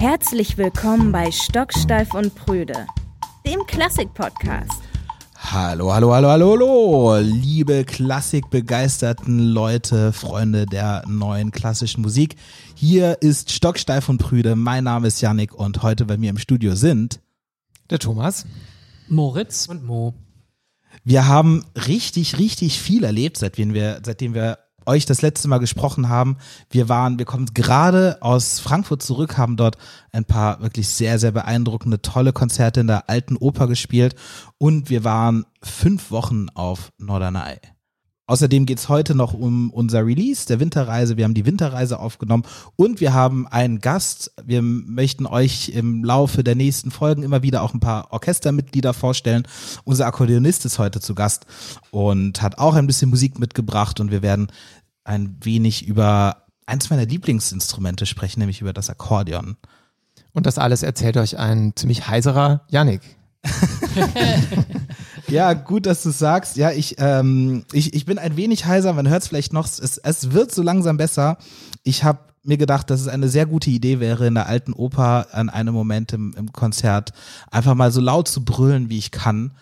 [0.00, 2.86] Herzlich willkommen bei Stocksteif und Prüde,
[3.46, 4.80] dem Klassik-Podcast.
[5.36, 12.36] Hallo, hallo, hallo, hallo, hallo, liebe klassikbegeisterten Leute, Freunde der neuen klassischen Musik.
[12.74, 14.56] Hier ist Stocksteif und Prüde.
[14.56, 17.20] Mein Name ist Yannick und heute bei mir im Studio sind
[17.90, 18.46] der Thomas,
[19.06, 20.14] Moritz und Mo.
[21.04, 26.08] Wir haben richtig, richtig viel erlebt, seitdem wir, seitdem wir euch das letzte Mal gesprochen
[26.08, 26.36] haben.
[26.70, 29.76] Wir waren, wir kommen gerade aus Frankfurt zurück, haben dort
[30.12, 34.14] ein paar wirklich sehr, sehr beeindruckende, tolle Konzerte in der alten Oper gespielt
[34.58, 37.58] und wir waren fünf Wochen auf Norderney.
[38.30, 41.16] Außerdem geht's heute noch um unser Release der Winterreise.
[41.16, 42.44] Wir haben die Winterreise aufgenommen
[42.76, 44.30] und wir haben einen Gast.
[44.44, 49.48] Wir möchten euch im Laufe der nächsten Folgen immer wieder auch ein paar Orchestermitglieder vorstellen.
[49.82, 51.44] Unser Akkordeonist ist heute zu Gast
[51.90, 54.52] und hat auch ein bisschen Musik mitgebracht und wir werden
[55.02, 59.56] ein wenig über eins meiner Lieblingsinstrumente sprechen, nämlich über das Akkordeon.
[60.32, 63.02] Und das alles erzählt euch ein ziemlich heiserer Yannick.
[65.30, 66.56] ja, gut, dass du sagst.
[66.56, 69.66] Ja, ich, ähm, ich, ich bin ein wenig heiser, man hört es vielleicht noch.
[69.66, 71.38] Es, es wird so langsam besser.
[71.82, 75.28] Ich habe mir gedacht, dass es eine sehr gute Idee wäre, in der alten Oper
[75.32, 77.12] an einem Moment im, im Konzert
[77.50, 79.52] einfach mal so laut zu brüllen, wie ich kann.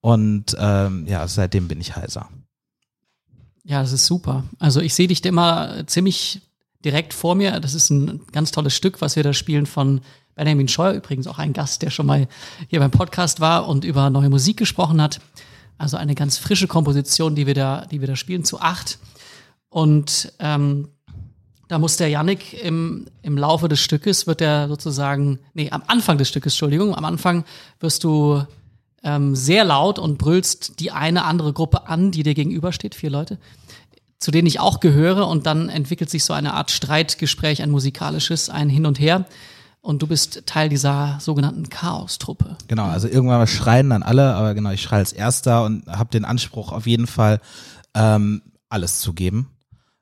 [0.00, 2.28] Und ähm, ja, seitdem bin ich heiser.
[3.64, 4.44] Ja, das ist super.
[4.58, 6.42] Also ich sehe dich immer ziemlich
[6.84, 7.60] direkt vor mir.
[7.60, 10.00] Das ist ein ganz tolles Stück, was wir da spielen von
[10.38, 12.28] Benjamin Scheuer, übrigens auch ein Gast, der schon mal
[12.68, 15.20] hier beim Podcast war und über neue Musik gesprochen hat.
[15.76, 18.98] Also eine ganz frische Komposition, die wir da, die wir da spielen, zu acht.
[19.68, 20.88] Und ähm,
[21.66, 26.18] da muss der Yannick im, im Laufe des Stückes, wird er sozusagen, nee, am Anfang
[26.18, 27.44] des Stückes, Entschuldigung, am Anfang
[27.80, 28.44] wirst du
[29.02, 33.38] ähm, sehr laut und brüllst die eine andere Gruppe an, die dir gegenübersteht, vier Leute,
[34.18, 35.26] zu denen ich auch gehöre.
[35.26, 39.26] Und dann entwickelt sich so eine Art Streitgespräch, ein musikalisches, ein Hin und Her
[39.80, 42.56] und du bist Teil dieser sogenannten Chaos-Truppe.
[42.68, 46.10] Genau, also irgendwann mal schreien dann alle, aber genau, ich schreie als Erster und habe
[46.10, 47.40] den Anspruch auf jeden Fall
[47.94, 49.50] ähm, alles zu geben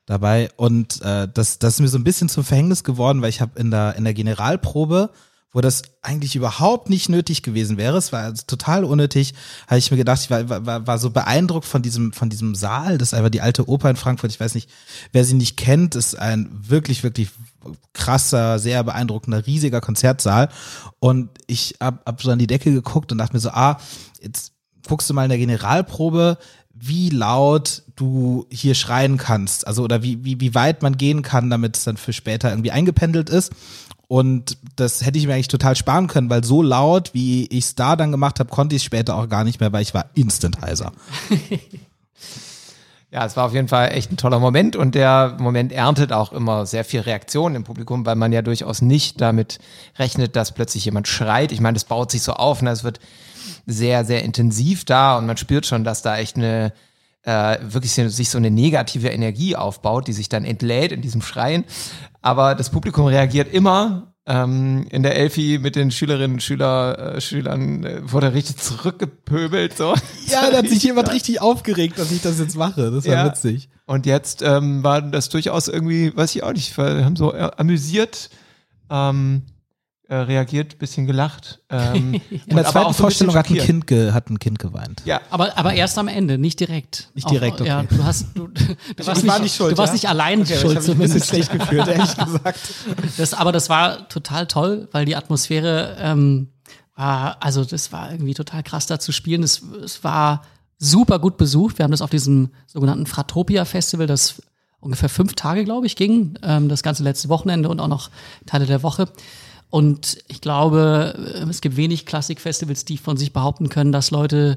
[0.06, 3.40] dabei und äh, das, das ist mir so ein bisschen zum Verhängnis geworden, weil ich
[3.40, 5.10] habe in der in der Generalprobe
[5.56, 7.96] wo das eigentlich überhaupt nicht nötig gewesen wäre.
[7.96, 9.32] Es war also total unnötig.
[9.66, 12.98] Habe ich mir gedacht, ich war, war, war so beeindruckt von diesem, von diesem Saal.
[12.98, 14.30] Das ist einfach die alte Oper in Frankfurt.
[14.30, 14.68] Ich weiß nicht,
[15.12, 17.30] wer sie nicht kennt, ist ein wirklich, wirklich
[17.92, 20.48] krasser, sehr beeindruckender, riesiger Konzertsaal.
[20.98, 23.78] Und ich hab, hab so an die Decke geguckt und dachte mir so, ah,
[24.20, 24.52] jetzt
[24.86, 26.38] guckst du mal in der Generalprobe,
[26.74, 29.66] wie laut du hier schreien kannst.
[29.66, 32.70] Also, oder wie, wie, wie weit man gehen kann, damit es dann für später irgendwie
[32.70, 33.52] eingependelt ist.
[34.08, 37.74] Und das hätte ich mir eigentlich total sparen können, weil so laut, wie ich es
[37.74, 40.10] da dann gemacht habe, konnte ich es später auch gar nicht mehr, weil ich war
[40.14, 40.92] instant heiser.
[43.16, 46.34] Ja, es war auf jeden Fall echt ein toller Moment und der Moment erntet auch
[46.34, 49.58] immer sehr viel Reaktion im Publikum, weil man ja durchaus nicht damit
[49.98, 51.50] rechnet, dass plötzlich jemand schreit.
[51.50, 52.68] Ich meine, das baut sich so auf, ne?
[52.68, 53.00] es wird
[53.64, 56.74] sehr, sehr intensiv da und man spürt schon, dass da echt eine
[57.22, 61.64] äh, wirklich sich so eine negative Energie aufbaut, die sich dann entlädt in diesem Schreien.
[62.20, 67.20] Aber das Publikum reagiert immer ähm, in der Elfi mit den Schülerinnen und Schüler, äh,
[67.20, 69.76] Schülern äh, wurde richtig zurückgepöbelt.
[69.76, 69.94] So.
[70.26, 72.90] Ja, da hat sich jemand richtig aufgeregt, dass ich das jetzt mache.
[72.90, 73.26] Das war ja.
[73.26, 73.68] witzig.
[73.86, 78.30] Und jetzt ähm, war das durchaus irgendwie, weiß ich auch nicht, haben so äh, amüsiert.
[78.90, 79.42] Ähm,
[80.08, 81.60] äh, reagiert, bisschen gelacht.
[81.68, 82.14] Ähm,
[82.46, 85.02] In der zweiten Vorstellung hat ein, kind ge, hat ein Kind geweint.
[85.04, 87.10] Ja, aber, aber erst am Ende, nicht direkt.
[87.14, 87.68] Nicht direkt, okay.
[87.68, 88.46] Ja, du hast, du,
[88.96, 89.94] du warst, nicht, nicht schuld, du warst ja?
[89.94, 90.78] nicht allein okay, schuld.
[90.80, 92.60] Ich habe mich ein bisschen schlecht gefühlt, ehrlich gesagt.
[93.16, 96.48] Das, aber das war total toll, weil die Atmosphäre ähm,
[96.94, 99.42] war, also das war irgendwie total krass da zu spielen.
[99.42, 100.42] Es, es war
[100.78, 101.78] super gut besucht.
[101.78, 104.42] Wir haben das auf diesem sogenannten Fratopia Festival, das
[104.78, 106.38] ungefähr fünf Tage, glaube ich, ging.
[106.42, 108.10] Ähm, das ganze letzte Wochenende und auch noch
[108.46, 109.08] Teile der Woche.
[109.76, 114.56] Und ich glaube, es gibt wenig Klassikfestivals, die von sich behaupten können, dass Leute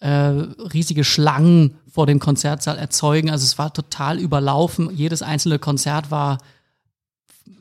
[0.00, 3.30] äh, riesige Schlangen vor dem Konzertsaal erzeugen.
[3.30, 4.90] Also es war total überlaufen.
[4.92, 6.38] Jedes einzelne Konzert war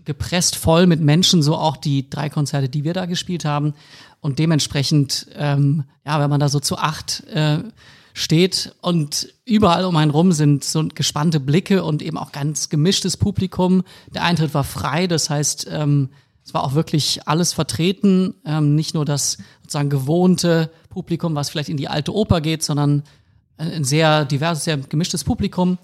[0.05, 3.75] gepresst voll mit Menschen, so auch die drei Konzerte, die wir da gespielt haben.
[4.19, 7.59] Und dementsprechend, ähm, ja, wenn man da so zu acht äh,
[8.15, 13.17] steht und überall um einen rum sind so gespannte Blicke und eben auch ganz gemischtes
[13.17, 13.83] Publikum.
[14.15, 16.09] Der Eintritt war frei, das heißt, ähm,
[16.47, 21.67] es war auch wirklich alles vertreten, ähm, nicht nur das sozusagen gewohnte Publikum, was vielleicht
[21.67, 23.03] in die alte Oper geht, sondern
[23.57, 25.77] ein sehr diverses, sehr gemischtes Publikum.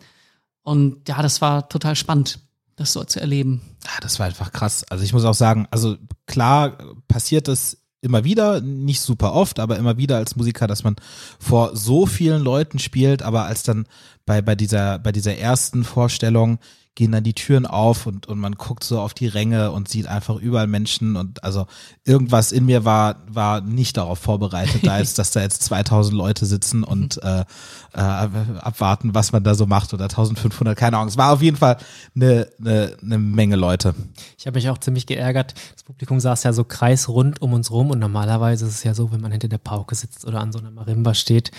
[0.62, 2.40] Und ja, das war total spannend,
[2.78, 3.62] das so zu erleben.
[3.84, 4.86] Ja, das war einfach krass.
[4.90, 6.78] Also ich muss auch sagen, also klar
[7.10, 10.96] passiert das immer wieder, nicht super oft, aber immer wieder als Musiker, dass man
[11.40, 13.86] vor so vielen Leuten spielt, aber als dann
[14.26, 16.60] bei, bei dieser, bei dieser ersten Vorstellung
[16.96, 20.08] gehen dann die Türen auf und, und man guckt so auf die Ränge und sieht
[20.08, 21.66] einfach überall Menschen und also
[22.06, 26.46] irgendwas in mir war, war nicht darauf vorbereitet, da jetzt, dass da jetzt 2000 Leute
[26.46, 27.46] sitzen und äh,
[27.94, 31.10] äh, abwarten, was man da so macht oder 1500, keine Ahnung.
[31.10, 31.78] Es war auf jeden Fall
[32.16, 33.96] eine, eine, eine Menge Leute.
[34.38, 35.56] Ich habe mich auch ziemlich geärgert.
[35.74, 39.12] Das Publikum saß ja so kreisrund um uns rum und normalerweise ist es ja so,
[39.12, 41.50] wenn man hinter der Pauke sitzt oder an so einer Marimba steht,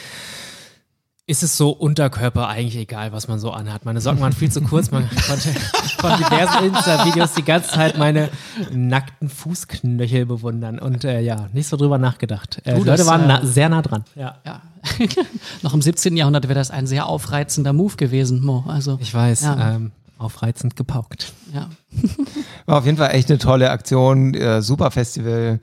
[1.27, 3.87] ist es so Unterkörper eigentlich egal, was man so anhat.
[3.87, 4.91] Meine Socken waren viel zu kurz.
[4.91, 5.49] Man konnte
[5.99, 8.29] von diversen Insta-Videos die ganze Zeit meine
[8.71, 12.61] nackten Fußknöchel bewundern und äh, ja, nicht so drüber nachgedacht.
[12.65, 14.05] Äh, Du, die Leute das, waren äh, na sehr nah dran.
[14.15, 14.37] Ja.
[14.45, 14.61] Ja.
[15.63, 16.15] Noch im 17.
[16.15, 18.65] Jahrhundert wäre das ein sehr aufreizender Move gewesen, Mo.
[18.69, 19.77] Also, Ich weiß, Ja.
[19.77, 21.33] ähm, aufreizend gepaukt.
[21.55, 21.71] ja.
[22.67, 25.61] War auf jeden Fall echt eine tolle Aktion, äh, super Festival.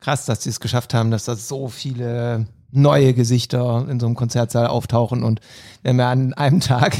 [0.00, 4.14] Krass, dass sie es geschafft haben, dass da so viele neue Gesichter in so einem
[4.14, 5.40] Konzertsaal auftauchen und
[5.82, 6.96] wir haben ja an einem Tag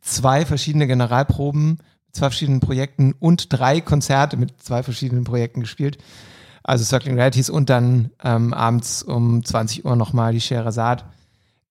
[0.00, 1.78] zwei verschiedene Generalproben,
[2.12, 5.98] zwei verschiedenen Projekten und drei Konzerte mit zwei verschiedenen Projekten gespielt.
[6.64, 11.04] Also Circling Realities und dann ähm, abends um 20 Uhr nochmal die Scheherazade.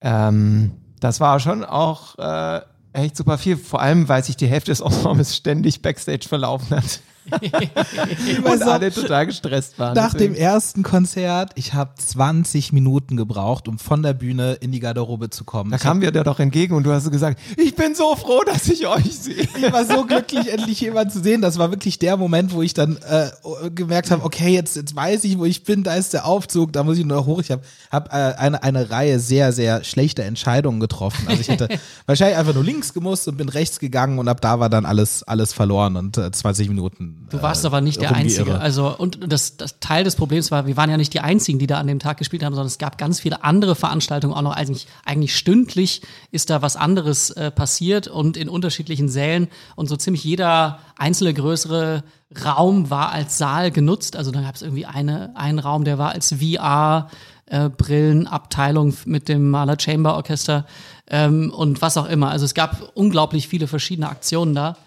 [0.02, 2.62] Ähm, das war schon auch äh,
[2.94, 7.00] echt super viel, vor allem weil sich die Hälfte des Ensembles ständig Backstage verlaufen hat.
[8.44, 9.96] und alle total gestresst waren.
[9.96, 10.36] Nach dem deswegen.
[10.36, 15.44] ersten Konzert, ich habe 20 Minuten gebraucht, um von der Bühne in die Garderobe zu
[15.44, 15.72] kommen.
[15.72, 18.42] Da Ich kamen wir dir doch entgegen und du hast gesagt, ich bin so froh,
[18.46, 19.48] dass ich euch sehe.
[19.56, 21.42] ich war so glücklich, endlich jemanden zu sehen.
[21.42, 23.30] Das war wirklich der Moment, wo ich dann äh,
[23.70, 26.84] gemerkt habe, okay, jetzt, jetzt weiß ich, wo ich bin, da ist der Aufzug, da
[26.84, 27.40] muss ich nur hoch.
[27.40, 31.28] Ich habe hab, äh, eine, eine Reihe sehr, sehr schlechter Entscheidungen getroffen.
[31.28, 31.70] Also ich hätte
[32.06, 35.24] wahrscheinlich einfach nur links gemusst und bin rechts gegangen und ab da war dann alles,
[35.24, 37.11] alles verloren und äh, 20 Minuten.
[37.30, 38.60] Du warst äh, aber nicht der Einzige.
[38.60, 41.68] Also, und das, das Teil des Problems war, wir waren ja nicht die Einzigen, die
[41.68, 44.56] da an dem Tag gespielt haben, sondern es gab ganz viele andere Veranstaltungen auch noch.
[44.56, 49.96] Eigentlich, eigentlich stündlich ist da was anderes äh, passiert und in unterschiedlichen Sälen und so
[49.96, 52.04] ziemlich jeder einzelne größere
[52.46, 54.16] Raum war als Saal genutzt.
[54.16, 57.10] Also dann gab es irgendwie eine, einen Raum, der war als VR
[57.46, 60.66] äh, Brillenabteilung mit dem Maler Chamber Orchester
[61.10, 62.30] ähm, und was auch immer.
[62.30, 64.78] Also es gab unglaublich viele verschiedene Aktionen da.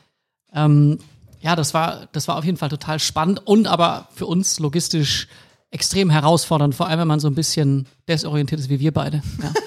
[0.54, 0.98] Ähm,
[1.44, 5.28] ja, das war, das war auf jeden Fall total spannend und aber für uns logistisch
[5.70, 9.22] extrem herausfordernd, vor allem wenn man so ein bisschen desorientiert ist wie wir beide.
[9.42, 9.52] Ja.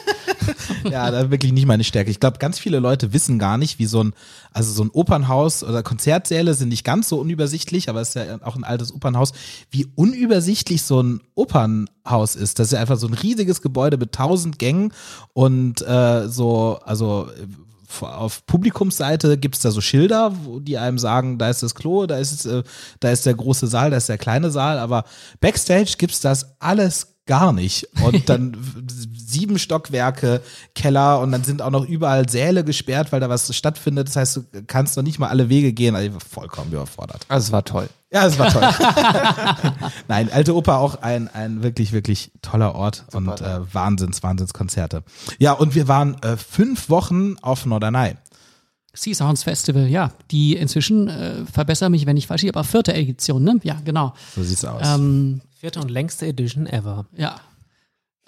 [0.89, 2.09] Ja, das wirklich nicht meine Stärke.
[2.09, 4.13] Ich glaube, ganz viele Leute wissen gar nicht, wie so ein,
[4.53, 8.39] also so ein Opernhaus oder Konzertsäle sind nicht ganz so unübersichtlich, aber es ist ja
[8.43, 9.33] auch ein altes Opernhaus,
[9.69, 12.59] wie unübersichtlich so ein Opernhaus ist.
[12.59, 14.93] Das ist ja einfach so ein riesiges Gebäude mit tausend Gängen
[15.33, 17.27] und äh, so, also
[18.01, 22.17] auf Publikumsseite gibt's da so Schilder, wo die einem sagen, da ist das Klo, da
[22.17, 22.63] ist, äh,
[22.99, 25.03] da ist der große Saal, da ist der kleine Saal, aber
[25.39, 27.87] Backstage gibt's das alles gar nicht.
[28.03, 28.57] Und dann
[29.15, 30.41] sieben Stockwerke,
[30.73, 34.07] Keller und dann sind auch noch überall Säle gesperrt, weil da was stattfindet.
[34.07, 35.95] Das heißt, du kannst noch nicht mal alle Wege gehen.
[35.95, 37.25] Also ich war vollkommen überfordert.
[37.27, 37.89] Also es war toll.
[38.11, 38.63] Ja, es war toll.
[40.07, 45.03] Nein, Alte Oper auch ein, ein wirklich, wirklich toller Ort und äh, Wahnsinns, Wahnsinnskonzerte.
[45.39, 48.15] Ja, und wir waren äh, fünf Wochen auf Norderney.
[48.97, 52.93] Sea Sounds Festival, ja, die inzwischen, äh, verbessere mich, wenn ich falsch liege, aber vierte
[52.93, 53.59] Edition, ne?
[53.63, 54.13] Ja, genau.
[54.35, 54.81] So sieht's aus.
[54.85, 57.05] Ähm, Vierte und längste Edition ever.
[57.15, 57.39] ja,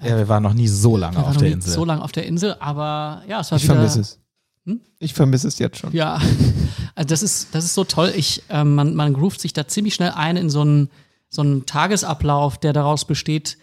[0.01, 1.74] ja, wir waren noch nie so lange wir waren auf noch der Insel.
[1.74, 3.74] so lange auf der Insel, aber ja, es war Ich wieder.
[3.75, 4.19] vermisse es.
[4.66, 4.80] Hm?
[5.00, 5.92] Ich vermisse es jetzt schon.
[5.92, 6.21] Ja,
[6.95, 8.14] also das ist, das ist so toll.
[8.16, 10.90] Ich, ähm, man, man groovt sich da ziemlich schnell ein in so einen,
[11.30, 13.57] so einen Tagesablauf, der daraus besteht,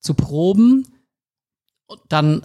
[0.00, 0.86] zu proben
[1.86, 2.44] und dann,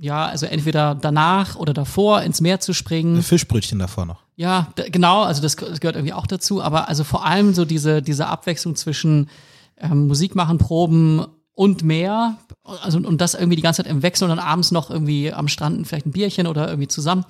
[0.00, 3.22] ja, also entweder danach oder davor ins Meer zu springen.
[3.22, 4.22] Fischbrötchen davor noch.
[4.34, 8.00] Ja, genau, also das, das gehört irgendwie auch dazu, aber also vor allem so diese,
[8.00, 9.28] diese Abwechslung zwischen
[9.76, 14.24] ähm, Musik machen, Proben und mehr, also und das irgendwie die ganze Zeit im Wechsel
[14.24, 17.26] und dann abends noch irgendwie am Strand vielleicht ein Bierchen oder irgendwie zusammen.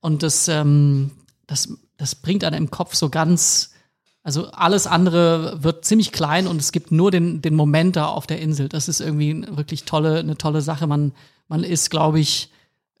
[0.00, 1.12] Und das, ähm,
[1.46, 3.73] das, das bringt einen im Kopf so ganz,
[4.24, 8.26] also alles andere wird ziemlich klein und es gibt nur den, den Moment da auf
[8.26, 8.70] der Insel.
[8.70, 10.86] Das ist irgendwie wirklich tolle, eine tolle Sache.
[10.86, 11.12] Man,
[11.46, 12.50] man ist, glaube ich,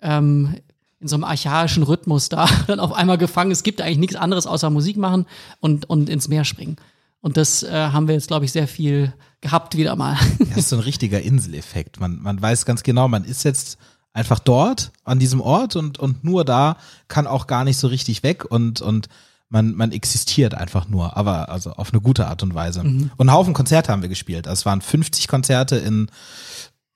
[0.02, 0.54] ähm,
[1.00, 3.50] in so einem archaischen Rhythmus da dann auf einmal gefangen.
[3.50, 5.24] Es gibt eigentlich nichts anderes außer Musik machen
[5.60, 6.76] und, und ins Meer springen.
[7.22, 10.18] Und das äh, haben wir jetzt, glaube ich, sehr viel gehabt wieder mal.
[10.40, 12.00] Das ist so ein richtiger Inseleffekt.
[12.00, 13.78] Man, man weiß ganz genau, man ist jetzt
[14.12, 16.76] einfach dort an diesem Ort und, und nur da
[17.08, 19.08] kann auch gar nicht so richtig weg und, und
[19.54, 22.80] man, man existiert einfach nur, aber also auf eine gute Art und Weise.
[22.80, 24.48] Und einen Haufen Konzerte haben wir gespielt.
[24.48, 26.10] Also Es waren 50 Konzerte in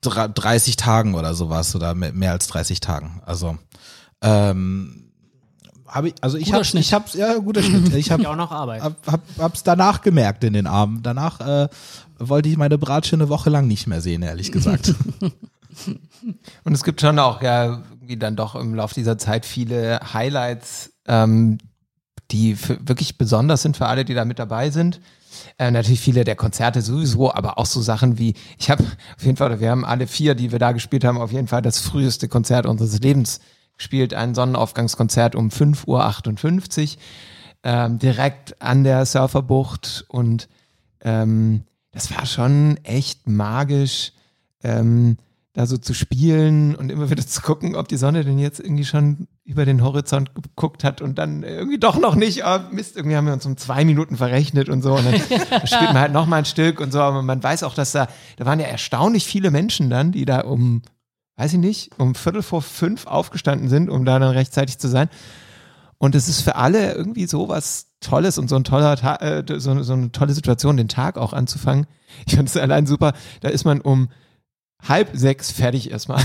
[0.03, 3.21] dra- 30 Tagen oder sowas oder mehr, mehr als 30 Tagen.
[3.25, 3.57] Also
[4.21, 5.05] ähm,
[5.87, 7.93] habe ich, also ich habe, ich hab's, ja, guter Schnitt.
[7.95, 8.83] Ich habe auch noch Arbeit.
[8.83, 11.01] hab, hab, hab's danach gemerkt in den Armen.
[11.01, 11.69] Danach äh,
[12.19, 14.93] wollte ich meine Bratsche eine Woche lang nicht mehr sehen, ehrlich gesagt.
[16.65, 20.91] Und es gibt schon auch ja irgendwie dann doch im Laufe dieser Zeit viele Highlights,
[21.07, 21.57] ähm,
[22.31, 24.99] die wirklich besonders sind für alle, die da mit dabei sind.
[25.57, 29.37] Äh, natürlich viele der Konzerte sowieso, aber auch so Sachen wie, ich habe auf jeden
[29.37, 32.27] Fall, wir haben alle vier, die wir da gespielt haben, auf jeden Fall das früheste
[32.27, 33.39] Konzert unseres Lebens
[33.77, 37.01] gespielt, ein Sonnenaufgangskonzert um 5.58 Uhr,
[37.63, 40.49] ähm, direkt an der Surferbucht und
[41.01, 44.13] ähm, das war schon echt magisch.
[44.63, 45.17] Ähm,
[45.53, 48.85] da so zu spielen und immer wieder zu gucken, ob die Sonne denn jetzt irgendwie
[48.85, 52.43] schon über den Horizont geguckt hat und dann irgendwie doch noch nicht.
[52.45, 54.93] Oh, Mist, irgendwie haben wir uns um zwei Minuten verrechnet und so.
[54.93, 55.15] Und dann
[55.65, 57.01] spielt man halt noch mal ein Stück und so.
[57.01, 60.41] Aber man weiß auch, dass da, da waren ja erstaunlich viele Menschen dann, die da
[60.41, 60.83] um,
[61.37, 65.09] weiß ich nicht, um Viertel vor fünf aufgestanden sind, um da dann rechtzeitig zu sein.
[65.97, 69.43] Und es ist für alle irgendwie so was Tolles und so ein toller Ta äh,
[69.57, 71.87] so, so eine tolle Situation, den Tag auch anzufangen.
[72.27, 73.13] Ich fand es allein super.
[73.41, 74.09] Da ist man um
[74.87, 76.23] halb sechs fertig erstmal.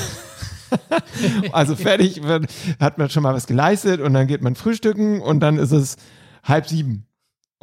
[1.53, 2.47] also fertig wird,
[2.81, 5.97] hat man schon mal was geleistet und dann geht man frühstücken und dann ist es
[6.43, 7.07] halb sieben.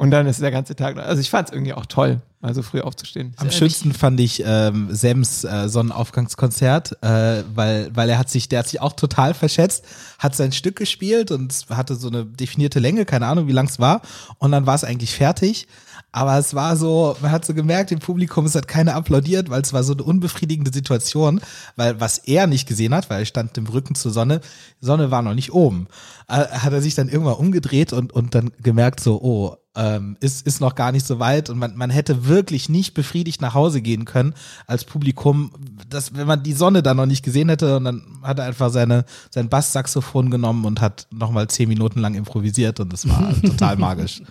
[0.02, 2.62] Und dann ist der ganze Tag, also ich fand es irgendwie auch toll, mal so
[2.62, 3.34] früh aufzustehen.
[3.36, 8.60] Am schönsten fand ich ähm, Sems äh, Sonnenaufgangskonzert, äh, weil, weil er hat sich, der
[8.60, 9.84] hat sich auch total verschätzt,
[10.18, 13.78] hat sein Stück gespielt und hatte so eine definierte Länge, keine Ahnung, wie lang es
[13.78, 14.02] war.
[14.38, 15.68] Und dann war es eigentlich fertig.
[16.12, 19.62] Aber es war so, man hat so gemerkt, im Publikum, es hat keiner applaudiert, weil
[19.62, 21.40] es war so eine unbefriedigende Situation,
[21.76, 24.40] weil was er nicht gesehen hat, weil er stand im Rücken zur Sonne,
[24.80, 25.88] die Sonne war noch nicht oben,
[26.28, 30.46] äh, hat er sich dann irgendwann umgedreht und, und dann gemerkt so, oh, ähm, ist,
[30.46, 31.48] ist noch gar nicht so weit.
[31.48, 34.34] Und man, man hätte wirklich nicht befriedigt nach Hause gehen können
[34.66, 35.52] als Publikum,
[35.88, 37.78] dass, wenn man die Sonne dann noch nicht gesehen hätte.
[37.78, 42.14] Und dann hat er einfach seine, sein Basssaxophon genommen und hat nochmal zehn Minuten lang
[42.14, 44.22] improvisiert und das war total magisch.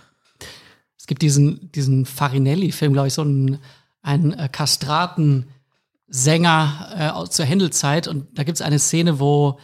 [1.02, 3.58] Es gibt diesen, diesen Farinelli-Film, glaube ich, so einen,
[4.04, 8.08] einen äh, Kastraten-Sänger äh, zur Händelzeit.
[8.08, 9.58] Und da gibt es eine Szene, wo,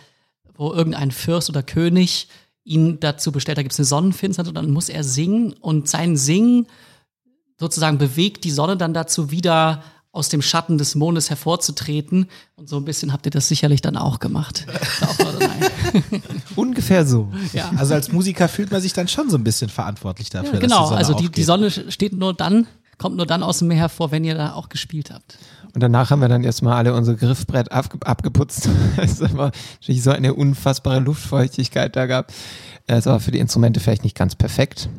[0.56, 2.28] wo irgendein Fürst oder König
[2.64, 6.18] ihn dazu bestellt, da gibt es eine Sonnenfinsternis und dann muss er singen und sein
[6.18, 6.66] Singen
[7.60, 12.30] sozusagen bewegt die Sonne dann dazu wieder aus dem Schatten des Mondes hervorzutreten.
[12.56, 14.66] Und so ein bisschen habt ihr das sicherlich dann auch gemacht.
[16.56, 17.32] Ungefähr so.
[17.54, 17.72] Ja.
[17.78, 20.56] Also als Musiker fühlt man sich dann schon so ein bisschen verantwortlich dafür.
[20.56, 22.68] Ja, genau, die also die, die Sonne steht nur dann,
[22.98, 25.38] kommt nur dann aus dem Meer hervor, wenn ihr da auch gespielt habt.
[25.74, 28.70] Und danach haben wir dann erstmal alle unser Griffbrett abge abgeputzt.
[28.98, 32.32] es war natürlich so eine unfassbare Luftfeuchtigkeit da gab.
[32.88, 34.90] Es war für die Instrumente vielleicht nicht ganz perfekt,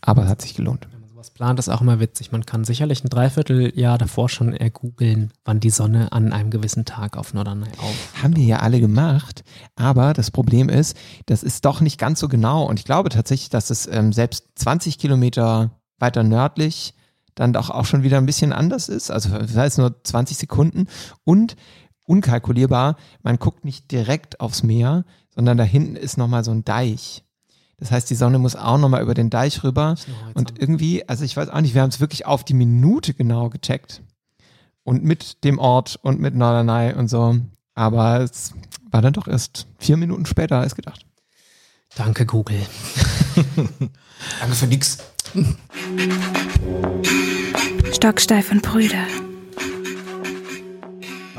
[0.00, 0.88] aber es hat sich gelohnt
[1.30, 2.32] plant, ist auch immer witzig.
[2.32, 7.16] Man kann sicherlich ein Dreivierteljahr davor schon ergoogeln, wann die Sonne an einem gewissen Tag
[7.16, 8.22] auf Norderney auf.
[8.22, 9.44] Haben wir ja alle gemacht,
[9.76, 13.50] aber das Problem ist, das ist doch nicht ganz so genau und ich glaube tatsächlich,
[13.50, 16.94] dass es ähm, selbst 20 Kilometer weiter nördlich
[17.34, 19.10] dann doch auch schon wieder ein bisschen anders ist.
[19.10, 20.86] Also das heißt nur 20 Sekunden
[21.24, 21.56] und
[22.04, 27.24] unkalkulierbar, man guckt nicht direkt aufs Meer, sondern da hinten ist nochmal so ein Deich.
[27.78, 29.96] Das heißt, die Sonne muss auch nochmal über den Deich rüber.
[30.34, 33.48] Und irgendwie, also ich weiß auch nicht, wir haben es wirklich auf die Minute genau
[33.50, 34.02] gecheckt.
[34.84, 37.36] Und mit dem Ort und mit Norderney und so.
[37.74, 38.54] Aber es
[38.90, 41.06] war dann doch erst vier Minuten später als gedacht.
[41.96, 42.60] Danke, Google.
[44.40, 44.98] Danke für nix.
[47.92, 49.04] Stocksteif und Brüder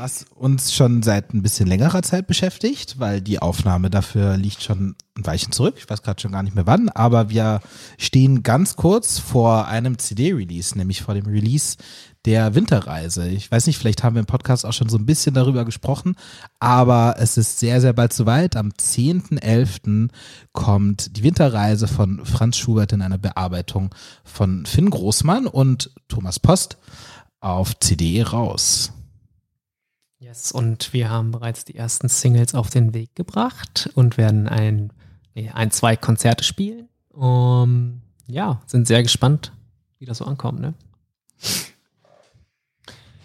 [0.06, 4.94] was uns schon seit ein bisschen längerer Zeit beschäftigt, weil die Aufnahme dafür liegt schon
[5.18, 5.74] ein Weilchen zurück.
[5.78, 7.60] Ich weiß gerade schon gar nicht mehr wann, aber wir
[7.98, 11.76] stehen ganz kurz vor einem CD-Release, nämlich vor dem Release
[12.24, 13.26] der Winterreise.
[13.26, 16.14] Ich weiß nicht, vielleicht haben wir im Podcast auch schon so ein bisschen darüber gesprochen,
[16.60, 18.54] aber es ist sehr, sehr bald soweit.
[18.54, 20.10] Am 10.11.
[20.52, 26.78] kommt die Winterreise von Franz Schubert in einer Bearbeitung von Finn Großmann und Thomas Post
[27.40, 28.92] auf CD raus.
[30.18, 34.92] Yes, und wir haben bereits die ersten Singles auf den Weg gebracht und werden ein,
[35.52, 36.88] ein zwei Konzerte spielen.
[37.10, 39.52] Um, ja, sind sehr gespannt,
[39.98, 40.74] wie das so ankommt, ne?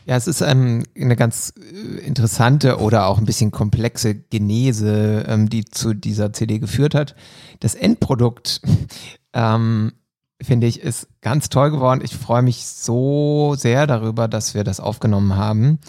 [0.06, 5.48] Ja, es ist ähm, eine ganz äh, interessante oder auch ein bisschen komplexe Genese, ähm,
[5.48, 7.16] die zu dieser CD geführt hat.
[7.62, 8.62] Das Endprodukt,
[9.34, 9.94] ähm,
[10.42, 12.02] finde ich, ist ganz toll geworden.
[12.04, 15.80] Ich freue mich so sehr darüber, dass wir das aufgenommen haben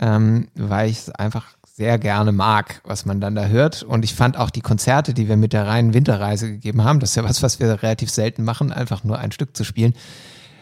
[0.00, 3.82] ähm, weil ich es einfach sehr gerne mag, was man dann da hört.
[3.82, 7.10] Und ich fand auch die Konzerte, die wir mit der reinen Winterreise gegeben haben, das
[7.10, 9.94] ist ja was, was wir relativ selten machen, einfach nur ein Stück zu spielen,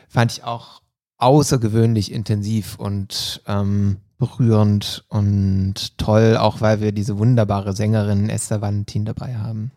[0.09, 0.83] fand ich auch
[1.17, 9.05] außergewöhnlich intensiv und ähm, berührend und toll, auch weil wir diese wunderbare Sängerin Esther Valentin
[9.05, 9.71] dabei haben.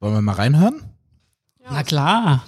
[0.00, 0.80] Wollen wir mal reinhören?
[1.60, 1.68] Ja.
[1.72, 2.44] Na klar.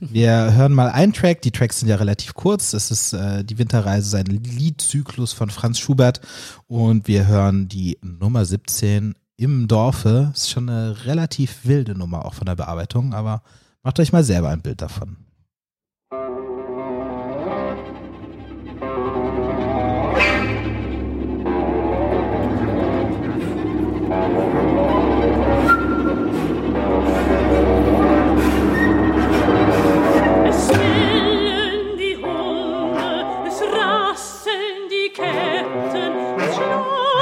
[0.00, 1.42] Wir hören mal einen Track.
[1.42, 2.70] Die Tracks sind ja relativ kurz.
[2.70, 6.20] Das ist äh, die Winterreise, sein Liedzyklus von Franz Schubert.
[6.66, 10.32] Und wir hören die Nummer 17 im Dorfe.
[10.34, 13.42] Ist schon eine relativ wilde Nummer auch von der Bearbeitung, aber
[13.82, 15.16] macht euch mal selber ein Bild davon.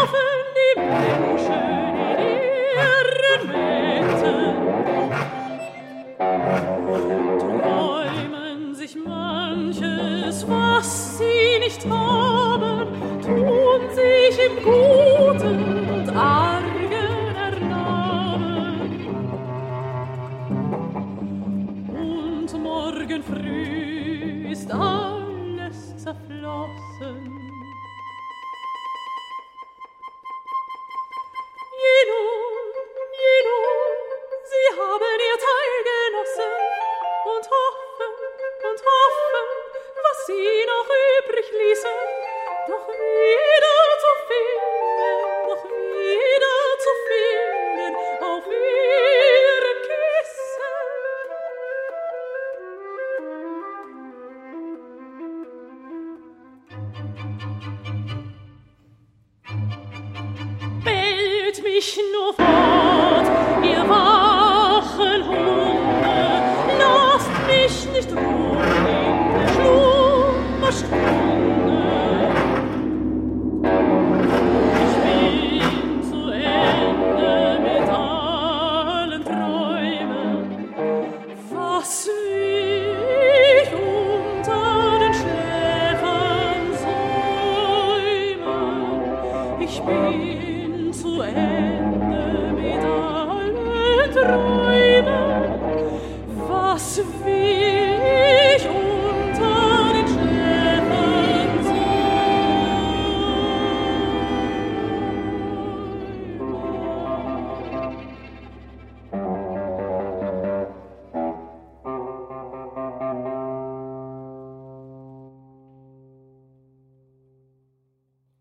[0.02, 1.21] Schlafen die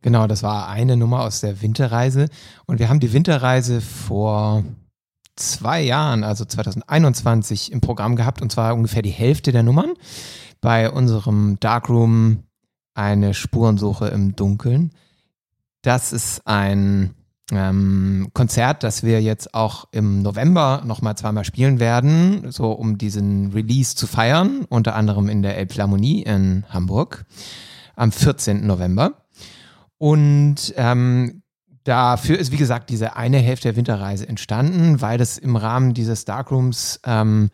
[0.02, 2.28] Genau, das war eine Nummer aus der Winterreise.
[2.66, 4.64] Und wir haben die Winterreise vor
[5.36, 8.42] zwei Jahren, also 2021, im Programm gehabt.
[8.42, 9.94] Und zwar ungefähr die Hälfte der Nummern.
[10.60, 12.44] Bei unserem Darkroom
[12.94, 14.92] eine Spurensuche im Dunkeln.
[15.82, 17.16] Das ist ein
[17.52, 23.52] ähm, Konzert, das wir jetzt auch im November nochmal zweimal spielen werden, so um diesen
[23.52, 27.26] Release zu feiern, unter anderem in der Elbphilharmonie in Hamburg
[27.96, 28.66] am 14.
[28.66, 29.21] November.
[30.02, 31.44] Und ähm,
[31.84, 36.26] dafür ist, wie gesagt, diese eine Hälfte der Winterreise entstanden, weil das im Rahmen dieses
[36.26, 37.52] Darkrooms ähm,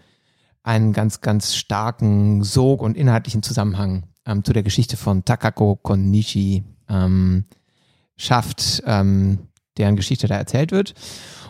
[0.63, 6.63] einen ganz, ganz starken Sog und inhaltlichen Zusammenhang ähm, zu der Geschichte von Takako Konishi
[6.87, 7.43] ähm,
[8.15, 9.39] schafft, ähm,
[9.77, 10.93] deren Geschichte da erzählt wird.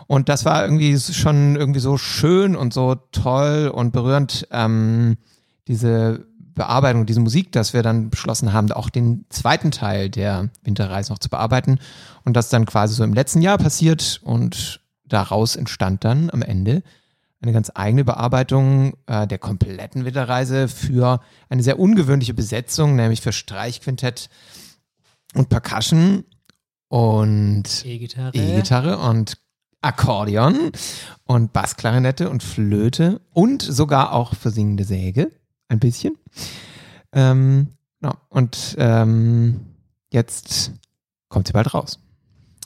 [0.07, 5.17] Und das war irgendwie schon irgendwie so schön und so toll und berührend, ähm,
[5.67, 6.25] diese
[6.57, 11.19] Bearbeitung, diese Musik, dass wir dann beschlossen haben, auch den zweiten Teil der Winterreise noch
[11.19, 11.79] zu bearbeiten.
[12.25, 16.83] Und das dann quasi so im letzten Jahr passiert und daraus entstand dann am Ende
[17.41, 23.31] eine ganz eigene Bearbeitung äh, der kompletten Winterreise für eine sehr ungewöhnliche Besetzung, nämlich für
[23.31, 24.29] Streichquintett
[25.35, 26.23] und Percussion
[26.89, 28.35] und E-Gitarre.
[28.35, 29.37] E-Gitarre und
[29.81, 30.71] Akkordeon
[31.25, 35.31] und Bassklarinette und Flöte und sogar auch für singende Säge
[35.69, 36.15] ein bisschen.
[37.13, 37.67] Ähm,
[38.01, 39.61] ja, und ähm,
[40.11, 40.71] jetzt
[41.29, 41.99] kommt sie bald raus.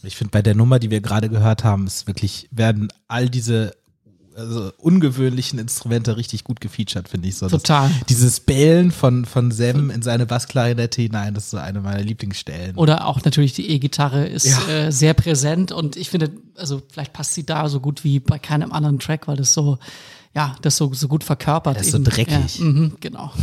[0.04, 3.74] Ich finde, bei der Nummer, die wir gerade gehört haben, ist wirklich, werden all diese
[4.34, 7.48] also ungewöhnlichen Instrumente richtig gut gefeatured, finde ich so.
[7.50, 7.92] Das- Total.
[8.08, 12.78] Dieses Bellen von, von Sam in seine Bassklarinette hinein, das ist so eine meiner Lieblingsstellen.
[12.78, 14.68] Oder auch natürlich die E-Gitarre ist Ja.
[14.70, 18.40] äh, sehr präsent und ich finde, also vielleicht passt sie da so gut wie bei
[18.40, 19.78] keinem anderen Track, weil das so,
[20.36, 21.78] ja, das so, so gut verkörpert.
[21.78, 22.06] Das ist so eben.
[22.06, 22.60] dreckig.
[22.60, 23.32] Ja, mhm, genau.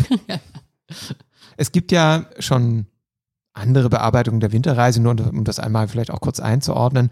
[1.60, 2.86] Es gibt ja schon
[3.52, 7.10] andere Bearbeitungen der Winterreise, nur um das einmal vielleicht auch kurz einzuordnen.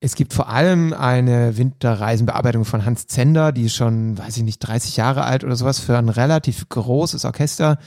[0.00, 4.60] Es gibt vor allem eine Winterreisenbearbeitung von Hans Zender, die ist schon, weiß ich nicht,
[4.60, 7.78] 30 Jahre alt oder sowas, für ein relativ großes Orchester,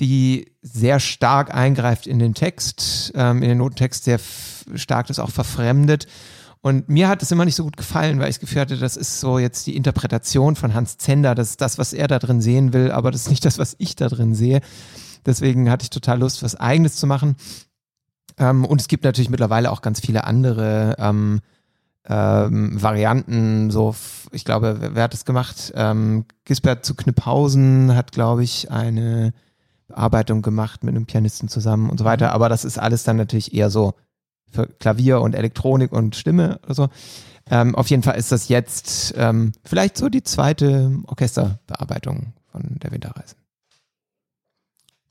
[0.00, 4.18] die sehr stark eingreift in den Text, ähm, in den Notentext, sehr
[4.74, 6.06] stark das auch verfremdet.
[6.64, 8.96] Und mir hat es immer nicht so gut gefallen, weil ich das Gefühl hatte, das
[8.96, 12.40] ist so jetzt die Interpretation von Hans Zender, das ist das, was er da drin
[12.40, 14.62] sehen will, aber das ist nicht das, was ich da drin sehe.
[15.26, 17.36] Deswegen hatte ich total Lust, was Eigenes zu machen.
[18.38, 21.42] Ähm, und es gibt natürlich mittlerweile auch ganz viele andere ähm,
[22.08, 23.94] ähm, Varianten, so,
[24.32, 25.70] ich glaube, wer, wer hat das gemacht?
[25.76, 29.34] Ähm, Gisbert zu Kniphausen hat, glaube ich, eine
[29.88, 32.32] Bearbeitung gemacht mit einem Pianisten zusammen und so weiter.
[32.32, 33.92] Aber das ist alles dann natürlich eher so
[34.50, 36.88] für Klavier und Elektronik und Stimme oder so.
[37.50, 42.90] Ähm, auf jeden Fall ist das jetzt ähm, vielleicht so die zweite Orchesterbearbeitung von der
[42.90, 43.36] Winterreise.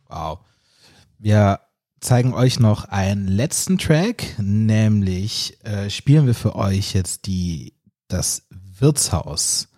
[0.08, 0.40] Wow.
[1.20, 1.60] Wir
[2.00, 7.74] zeigen euch noch einen letzten Track, nämlich äh, spielen wir für euch jetzt die
[8.08, 9.70] das Wirtshaus.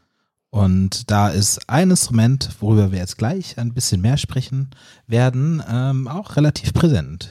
[0.49, 4.69] Und da ist ein Instrument, worüber wir jetzt gleich ein bisschen mehr sprechen
[5.05, 7.29] werden, ähm, auch relativ präsent.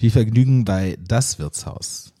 [0.00, 2.14] Viel Vergnügen bei das Wirtshaus.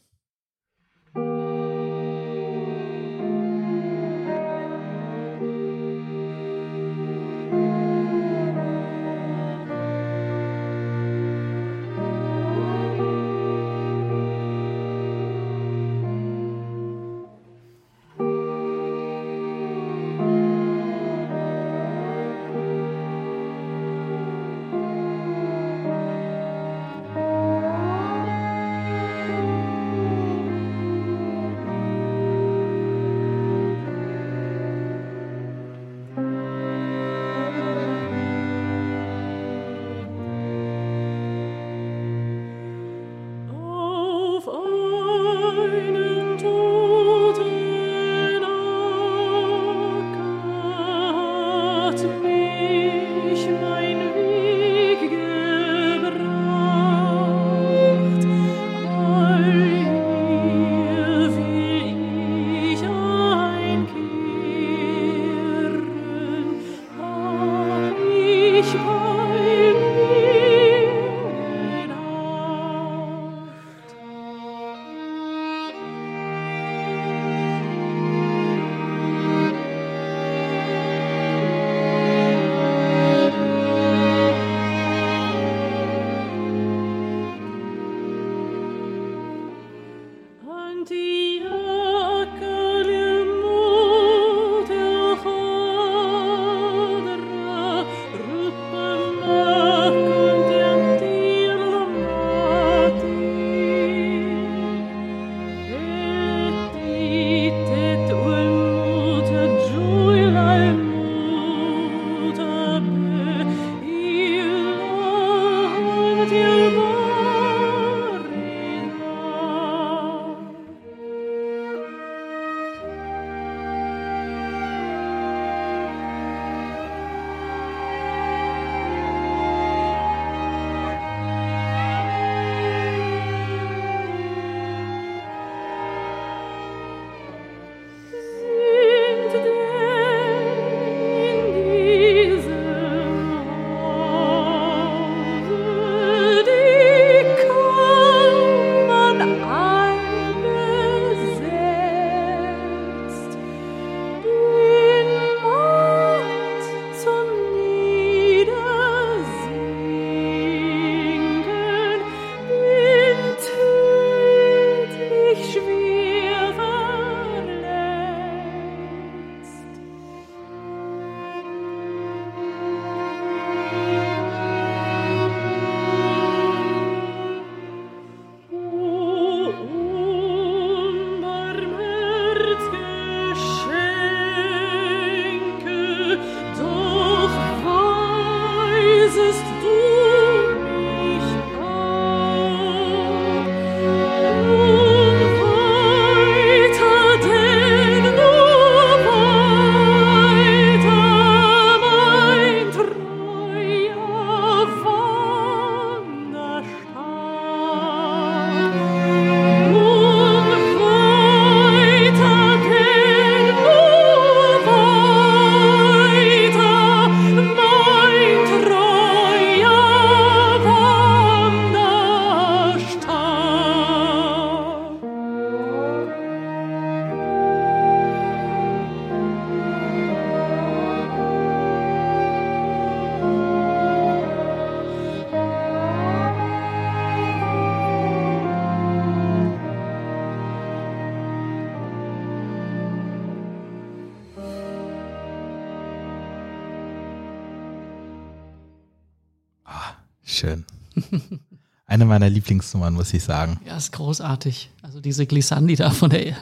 [252.50, 253.60] Lieblingsnummern, muss ich sagen.
[253.64, 254.70] Ja, ist großartig.
[254.82, 256.34] Also diese Glissandi da von der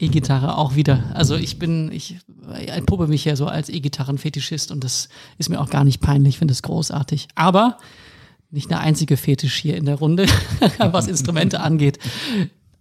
[0.00, 1.04] E-Gitarre auch wieder.
[1.14, 2.16] Also ich bin, ich
[2.66, 6.52] entpuppe mich ja so als E-Gitarren-Fetischist und das ist mir auch gar nicht peinlich, finde
[6.52, 7.28] es großartig.
[7.36, 7.78] Aber
[8.50, 10.26] nicht der einzige Fetisch hier in der Runde,
[10.78, 12.00] was Instrumente angeht.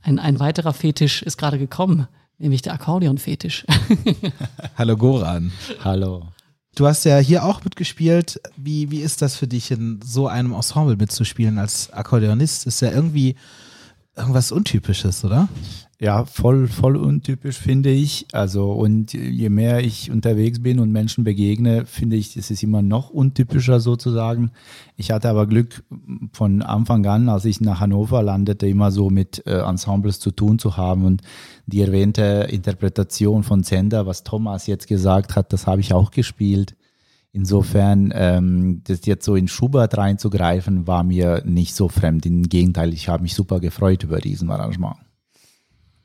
[0.02, 2.08] Ein, ein weiterer Fetisch ist gerade gekommen,
[2.40, 3.68] nämlich der Akkordeon-Fetisch.
[4.78, 5.52] Hallo Goran.
[5.84, 6.24] Hallo.
[6.76, 8.42] Du hast ja hier auch mitgespielt.
[8.58, 12.66] Wie, wie ist das für dich, in so einem Ensemble mitzuspielen als Akkordeonist?
[12.66, 13.36] Ist ja irgendwie
[14.16, 15.48] irgendwas Untypisches, oder?
[16.00, 18.28] Ja, voll, voll untypisch finde ich.
[18.34, 22.82] Also, und je mehr ich unterwegs bin und Menschen begegne, finde ich, es ist immer
[22.82, 24.52] noch untypischer sozusagen.
[24.98, 25.84] Ich hatte aber Glück
[26.34, 30.60] von Anfang an, als ich nach Hannover landete, immer so mit äh, Ensembles zu tun
[30.60, 31.06] zu haben.
[31.06, 31.22] Und
[31.68, 36.76] die erwähnte Interpretation von Zender, was Thomas jetzt gesagt hat, das habe ich auch gespielt.
[37.36, 42.28] Insofern, ähm, das jetzt so in Schubert reinzugreifen, war mir nicht so fremd.
[42.28, 44.98] Im Gegenteil, ich habe mich super gefreut über diesen Arrangement.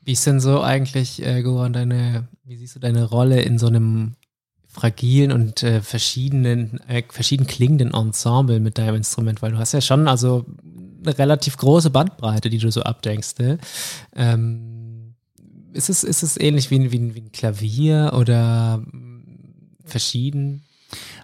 [0.03, 3.67] Wie ist denn so eigentlich, äh, Goran, deine, wie siehst du deine Rolle in so
[3.67, 4.15] einem
[4.67, 9.43] fragilen und äh, verschiedenen, äh, verschieden klingenden Ensemble mit deinem Instrument?
[9.43, 10.47] Weil du hast ja schon also
[11.05, 13.37] eine relativ große Bandbreite, die du so abdenkst.
[13.37, 13.59] Ne?
[14.15, 15.13] Ähm,
[15.73, 20.63] ist, es, ist es ähnlich wie, wie, wie ein Klavier oder mm, verschieden?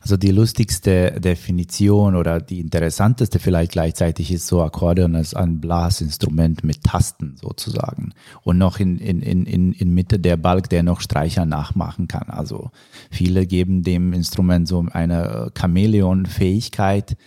[0.06, 6.64] Also die lustigste Definition oder die interessanteste vielleicht gleichzeitig ist so Akkordeon als ein Blasinstrument
[6.64, 8.14] mit Tasten sozusagen
[8.44, 12.30] und noch in, in, in, in, in Mitte der Balk, der noch Streicher nachmachen kann.
[12.30, 12.70] Also
[13.10, 17.18] viele geben dem Instrument so eine Chamäleon-Fähigkeit,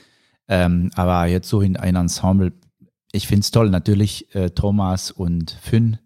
[0.46, 2.52] ähm, aber jetzt so in ein Ensemble,
[3.10, 3.70] ich finde es toll.
[3.70, 5.98] Natürlich äh, Thomas und Finn,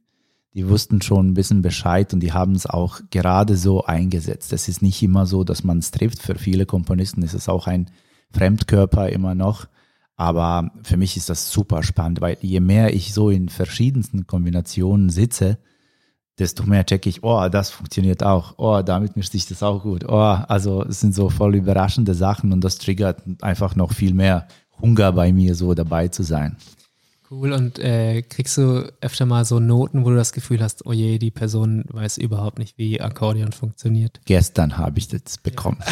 [0.54, 4.52] die wussten schon ein bisschen Bescheid und die haben es auch gerade so eingesetzt.
[4.52, 6.20] Es ist nicht immer so, dass man es trifft.
[6.20, 7.90] Für viele Komponisten ist es auch ein
[8.32, 9.66] Fremdkörper immer noch.
[10.16, 15.08] Aber für mich ist das super spannend, weil je mehr ich so in verschiedensten Kombinationen
[15.08, 15.58] sitze,
[16.38, 20.04] desto mehr checke ich, oh, das funktioniert auch, oh, damit mischt sich das auch gut,
[20.08, 24.46] oh, also es sind so voll überraschende Sachen und das triggert einfach noch viel mehr
[24.80, 26.56] Hunger bei mir, so dabei zu sein.
[27.32, 27.52] Cool.
[27.52, 31.16] Und äh, kriegst du öfter mal so Noten, wo du das Gefühl hast, oh je,
[31.18, 34.20] die Person weiß überhaupt nicht, wie Akkordeon funktioniert?
[34.26, 35.78] Gestern habe ich das bekommen.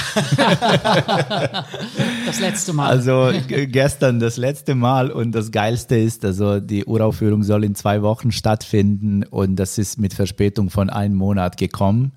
[2.27, 2.89] Das letzte Mal.
[2.89, 8.03] Also gestern das letzte Mal und das Geilste ist, also die Uraufführung soll in zwei
[8.03, 12.13] Wochen stattfinden und das ist mit Verspätung von einem Monat gekommen.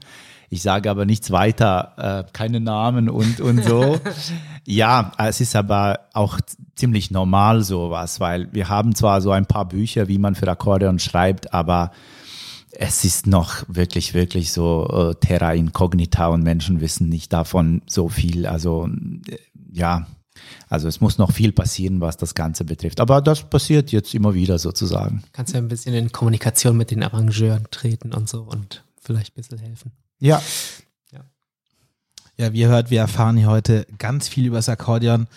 [0.53, 1.93] Ich sage aber nichts weiter,
[2.27, 3.99] äh, keine Namen und, und so.
[4.67, 6.39] ja, es ist aber auch
[6.75, 10.99] ziemlich normal sowas, weil wir haben zwar so ein paar Bücher, wie man für Akkordeon
[10.99, 11.91] schreibt, aber
[12.69, 18.07] es ist noch wirklich, wirklich so äh, terra incognita und Menschen wissen nicht davon so
[18.07, 18.45] viel.
[18.45, 18.87] Also
[19.27, 19.37] äh,
[19.71, 20.05] ja,
[20.69, 22.99] also es muss noch viel passieren, was das Ganze betrifft.
[22.99, 25.23] Aber das passiert jetzt immer wieder sozusagen.
[25.31, 29.37] Kannst ja ein bisschen in Kommunikation mit den Arrangeuren treten und so und vielleicht ein
[29.37, 29.93] bisschen helfen.
[30.23, 30.41] Ja,
[32.35, 35.27] Ja, wie ihr hört, wir erfahren hier heute ganz viel über das Akkordeon.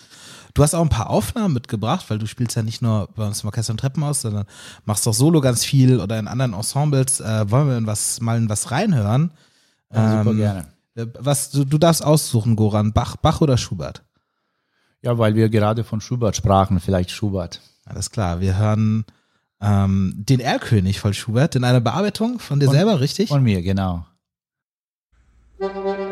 [0.55, 3.43] Du hast auch ein paar Aufnahmen mitgebracht, weil du spielst ja nicht nur bei uns
[3.43, 4.47] im Orchester und Treppenhaus, sondern
[4.87, 7.21] machst auch solo ganz viel oder in anderen Ensembles.
[7.21, 9.33] Äh, wollen wir in was, mal in was reinhören?
[9.93, 10.67] ja super Ähm, gerne.
[10.95, 14.03] Äh, Was, du, du darfst aussuchen, Goran, Bach, Bach oder Schubert?
[15.03, 17.61] Ja, weil wir gerade von Schubert sprachen, vielleicht Schubert.
[17.85, 19.05] Alles klar, wir hören
[19.61, 23.29] ähm, den Erlkönig von Schubert in einer Bearbeitung von dir Von- selber, richtig?
[23.29, 24.07] Von mir, genau.
[25.59, 26.06] Geht ganz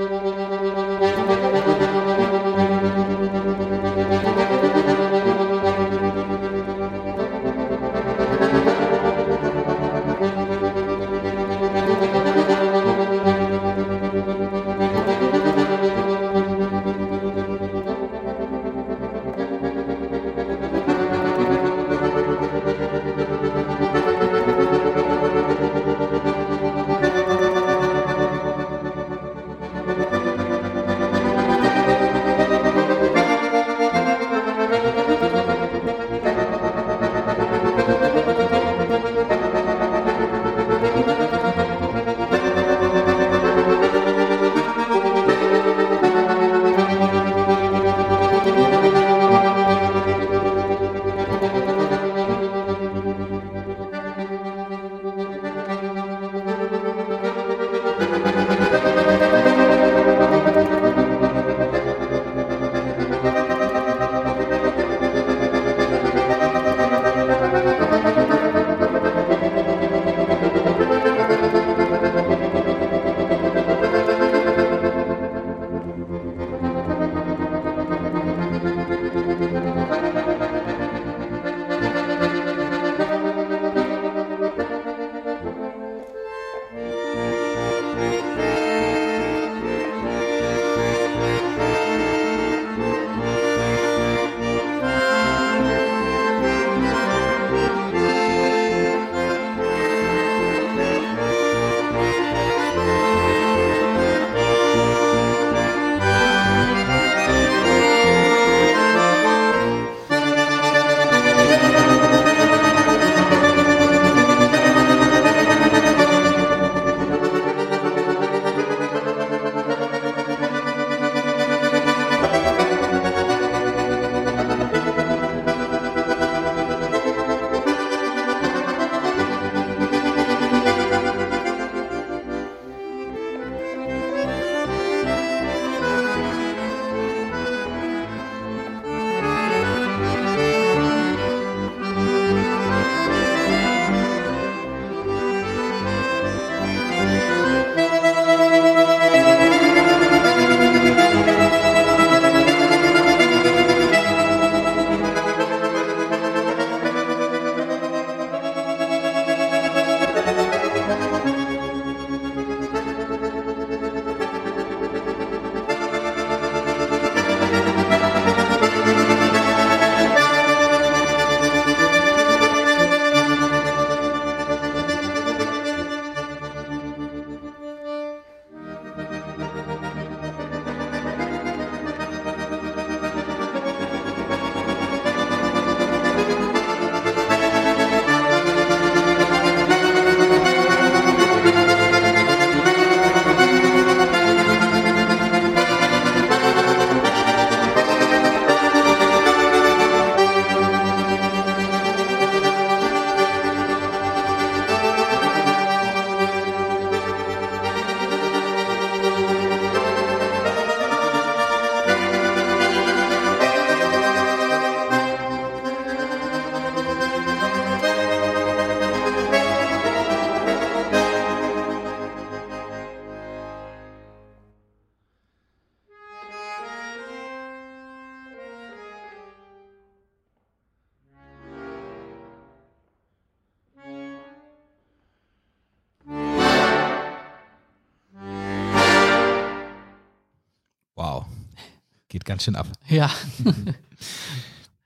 [242.44, 242.66] schön ab.
[242.88, 243.11] Ja.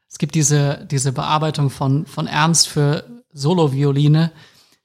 [0.09, 4.33] es gibt diese, diese Bearbeitung von, von Ernst für Solo-Violine,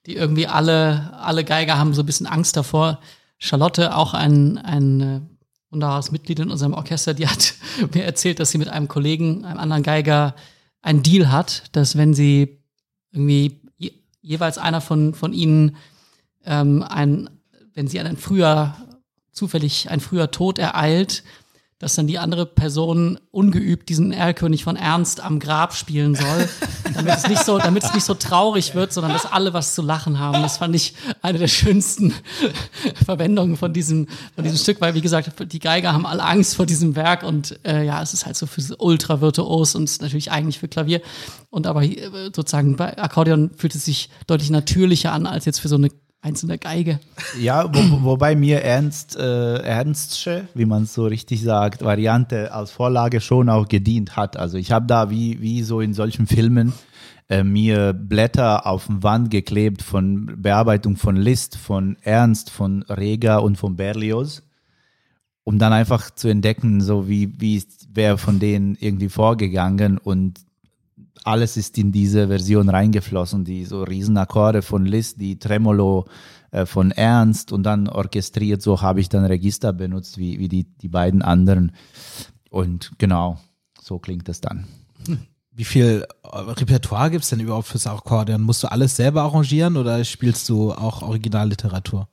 [0.05, 2.99] die irgendwie alle, alle Geiger haben so ein bisschen Angst davor.
[3.38, 5.21] Charlotte, auch ein, ein äh,
[5.69, 7.53] wunderbares Mitglied in unserem Orchester, die hat
[7.93, 10.36] mir erzählt, dass sie mit einem Kollegen, einem anderen Geiger,
[10.81, 12.59] einen Deal hat, dass wenn sie
[13.12, 15.77] irgendwie je, jeweils einer von, von ihnen
[16.45, 17.29] ähm, ein,
[17.73, 18.75] wenn sie einen früher,
[19.31, 21.23] zufällig ein früher Tod ereilt,
[21.84, 26.48] dass dann die andere Person ungeübt diesen Erlkönig von Ernst am Grab spielen soll,
[26.93, 29.82] damit es nicht so, damit es nicht so traurig wird, sondern dass alle was zu
[29.82, 30.41] lachen haben.
[30.41, 32.13] Das fand ich eine der schönsten
[33.06, 36.65] Verwendungen von diesem, von diesem Stück, weil wie gesagt, die Geiger haben alle Angst vor
[36.65, 40.60] diesem Werk und äh, ja, es ist halt so für ultra virtuos und natürlich eigentlich
[40.60, 41.02] für Klavier.
[41.50, 45.67] Und aber äh, sozusagen bei Akkordeon fühlt es sich deutlich natürlicher an als jetzt für
[45.67, 45.89] so eine
[46.23, 46.99] einzelne Geige.
[47.39, 52.71] Ja, wo, wobei mir Ernst, äh, Ernstsche, wie man es so richtig sagt, Variante als
[52.71, 54.38] Vorlage schon auch gedient hat.
[54.38, 56.73] Also ich habe da wie, wie so in solchen Filmen
[57.29, 63.43] äh, mir Blätter auf den Wand geklebt von Bearbeitung von Liszt, von Ernst, von Reger
[63.43, 64.43] und von Berlioz,
[65.43, 70.39] um dann einfach zu entdecken, so wie, wie ist wer von denen irgendwie vorgegangen und
[71.23, 76.05] alles ist in diese Version reingeflossen, die so Riesenakkorde von Liszt, die Tremolo
[76.51, 80.65] äh, von Ernst und dann orchestriert, so habe ich dann Register benutzt, wie, wie die,
[80.81, 81.71] die beiden anderen.
[82.49, 83.39] Und genau,
[83.81, 84.67] so klingt es dann.
[85.55, 88.41] Wie viel äh, Repertoire gibt es denn überhaupt fürs Akkordeon?
[88.41, 92.07] Musst du alles selber arrangieren oder spielst du auch Originalliteratur?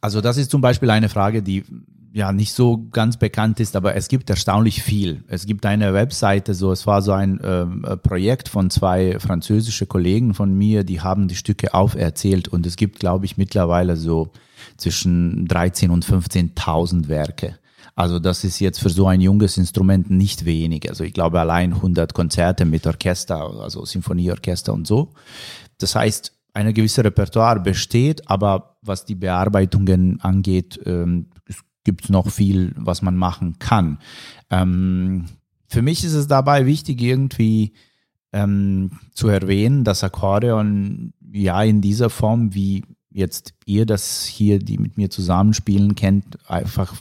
[0.00, 1.64] Also das ist zum Beispiel eine Frage, die
[2.12, 5.24] ja nicht so ganz bekannt ist, aber es gibt erstaunlich viel.
[5.28, 10.34] Es gibt eine Webseite, so es war so ein ähm, Projekt von zwei französische Kollegen
[10.34, 14.30] von mir, die haben die Stücke auferzählt und es gibt, glaube ich, mittlerweile so
[14.76, 17.58] zwischen 13 und 15.000 Werke.
[17.94, 20.88] Also das ist jetzt für so ein junges Instrument nicht wenig.
[20.88, 25.10] Also ich glaube allein 100 Konzerte mit Orchester, also Sinfonieorchester und so.
[25.78, 31.26] Das heißt, eine gewisse Repertoire besteht, aber was die Bearbeitungen angeht, ähm,
[31.88, 33.96] gibt es noch viel, was man machen kann.
[34.50, 35.24] Ähm,
[35.68, 37.72] für mich ist es dabei wichtig, irgendwie
[38.30, 44.76] ähm, zu erwähnen, dass Akkordeon ja in dieser Form, wie jetzt ihr das hier, die
[44.76, 46.94] mit mir zusammenspielen, kennt, einfach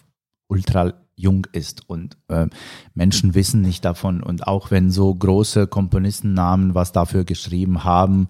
[0.48, 2.48] ultra jung ist und äh,
[2.94, 8.30] Menschen wissen nicht davon und auch wenn so große Komponistennamen was dafür geschrieben haben,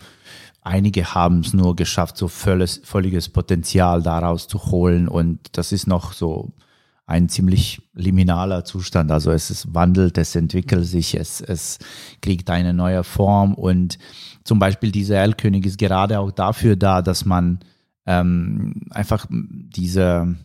[0.68, 5.88] einige haben es nur geschafft, so völlig, völliges Potenzial daraus zu holen und das ist
[5.88, 6.52] noch so
[7.06, 9.12] ein ziemlich liminaler Zustand.
[9.12, 11.80] Also es ist, wandelt, es entwickelt sich, es, es
[12.22, 13.98] kriegt eine neue Form und
[14.44, 17.60] zum Beispiel dieser Erlkönig ist gerade auch dafür da, dass man
[18.06, 20.36] ähm, einfach diese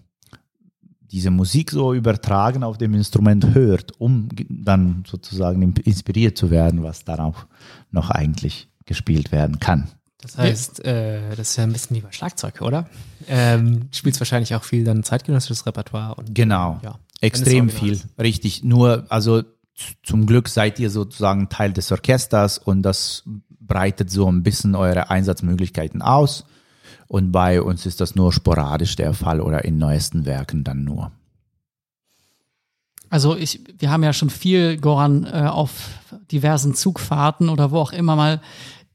[1.13, 7.05] diese Musik so übertragen auf dem Instrument hört, um dann sozusagen inspiriert zu werden, was
[7.05, 7.47] darauf
[7.91, 9.91] noch eigentlich gespielt werden kann.
[10.23, 12.89] Das heißt, äh, das ist ja ein bisschen wie bei Schlagzeug, oder?
[13.29, 16.15] Ähm, du spielst wahrscheinlich auch viel dann zeitgenössisches Repertoire.
[16.15, 16.99] Und, Genau, Ja.
[17.21, 18.63] extrem viel, richtig.
[18.63, 19.43] Nur, also
[20.05, 23.25] zum Glück seid ihr sozusagen Teil des Orchesters und das
[23.61, 26.45] breitet so ein bisschen eure Einsatzmöglichkeiten aus.
[27.09, 31.11] Und bei uns ist das nur sporadisch der Fall oder in neuesten Werken dann nur.
[33.11, 35.91] Also ich, wir haben ja schon viel, Goran, äh, auf
[36.31, 38.41] diversen Zugfahrten oder wo auch immer mal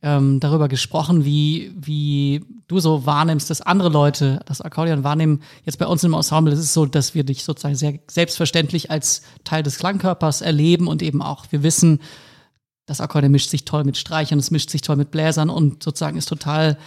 [0.01, 5.41] ähm, darüber gesprochen, wie, wie du so wahrnimmst, dass andere Leute das Akkordeon wahrnehmen.
[5.63, 9.23] Jetzt bei uns im Ensemble ist es so, dass wir dich sozusagen sehr selbstverständlich als
[9.43, 11.99] Teil des Klangkörpers erleben und eben auch, wir wissen,
[12.85, 16.17] das Akkordeon mischt sich toll mit Streichern, es mischt sich toll mit Bläsern und sozusagen
[16.17, 16.77] ist total,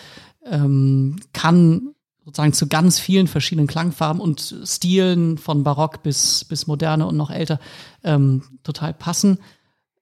[0.46, 1.94] ähm, kann
[2.24, 7.30] sozusagen zu ganz vielen verschiedenen Klangfarben und Stilen von Barock bis, bis Moderne und noch
[7.30, 7.58] älter
[8.04, 9.38] ähm, total passen.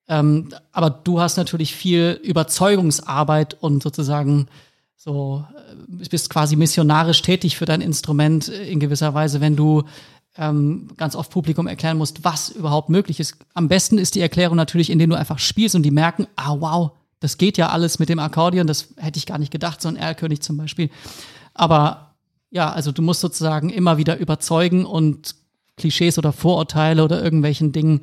[0.09, 4.49] Ähm, aber du hast natürlich viel Überzeugungsarbeit und sozusagen
[4.97, 5.45] so,
[6.01, 9.85] äh, bist quasi missionarisch tätig für dein Instrument in gewisser Weise, wenn du
[10.37, 13.37] ähm, ganz oft Publikum erklären musst, was überhaupt möglich ist.
[13.55, 16.93] Am besten ist die Erklärung natürlich, indem du einfach spielst und die merken, ah wow,
[17.21, 19.97] das geht ja alles mit dem Akkordeon, das hätte ich gar nicht gedacht, so ein
[19.97, 20.91] Erlkönig zum Beispiel.
[21.55, 22.15] Aber
[22.51, 25.35] ja, also du musst sozusagen immer wieder überzeugen und
[25.77, 28.03] Klischees oder Vorurteile oder irgendwelchen Dingen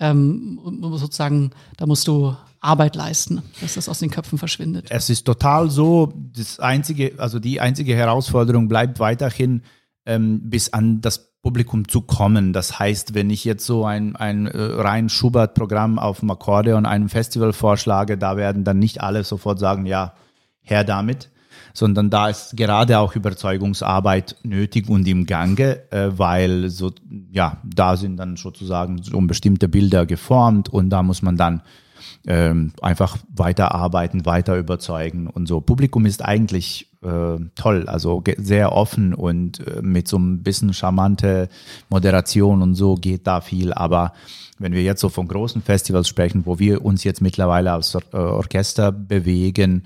[0.00, 4.86] ähm, sozusagen, da musst du Arbeit leisten, dass das aus den Köpfen verschwindet.
[4.90, 9.62] Es ist total so, das einzige, also die einzige Herausforderung bleibt weiterhin,
[10.04, 12.52] ähm, bis an das Publikum zu kommen.
[12.52, 17.08] Das heißt, wenn ich jetzt so ein, ein äh, rein Schubert-Programm auf dem Akkordeon einem
[17.08, 20.12] Festival vorschlage, da werden dann nicht alle sofort sagen, ja,
[20.60, 21.30] her damit.
[21.72, 26.92] Sondern da ist gerade auch Überzeugungsarbeit nötig und im Gange, äh, weil so,
[27.30, 31.62] ja, da sind dann sozusagen so bestimmte Bilder geformt und da muss man dann
[32.26, 35.60] ähm, einfach weiterarbeiten, weiter überzeugen und so.
[35.60, 41.48] Publikum ist eigentlich äh, toll, also sehr offen und äh, mit so ein bisschen charmante
[41.88, 44.12] Moderation und so geht da viel, aber
[44.60, 48.02] wenn wir jetzt so von großen Festivals sprechen, wo wir uns jetzt mittlerweile als Or
[48.12, 49.84] äh, Orchester bewegen,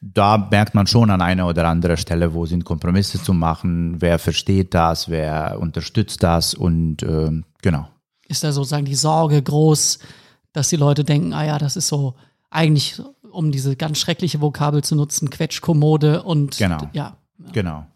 [0.00, 4.18] da merkt man schon an einer oder anderen Stelle, wo sind Kompromisse zu machen, wer
[4.18, 7.88] versteht das, wer unterstützt das und ähm, genau.
[8.28, 9.98] Ist da sozusagen die Sorge groß,
[10.52, 12.14] dass die Leute denken, ah ja, das ist so
[12.50, 13.00] eigentlich,
[13.30, 16.88] um diese ganz schreckliche Vokabel zu nutzen, Quetschkommode und Genau.
[16.92, 17.16] ja.
[17.52, 17.86] Genau.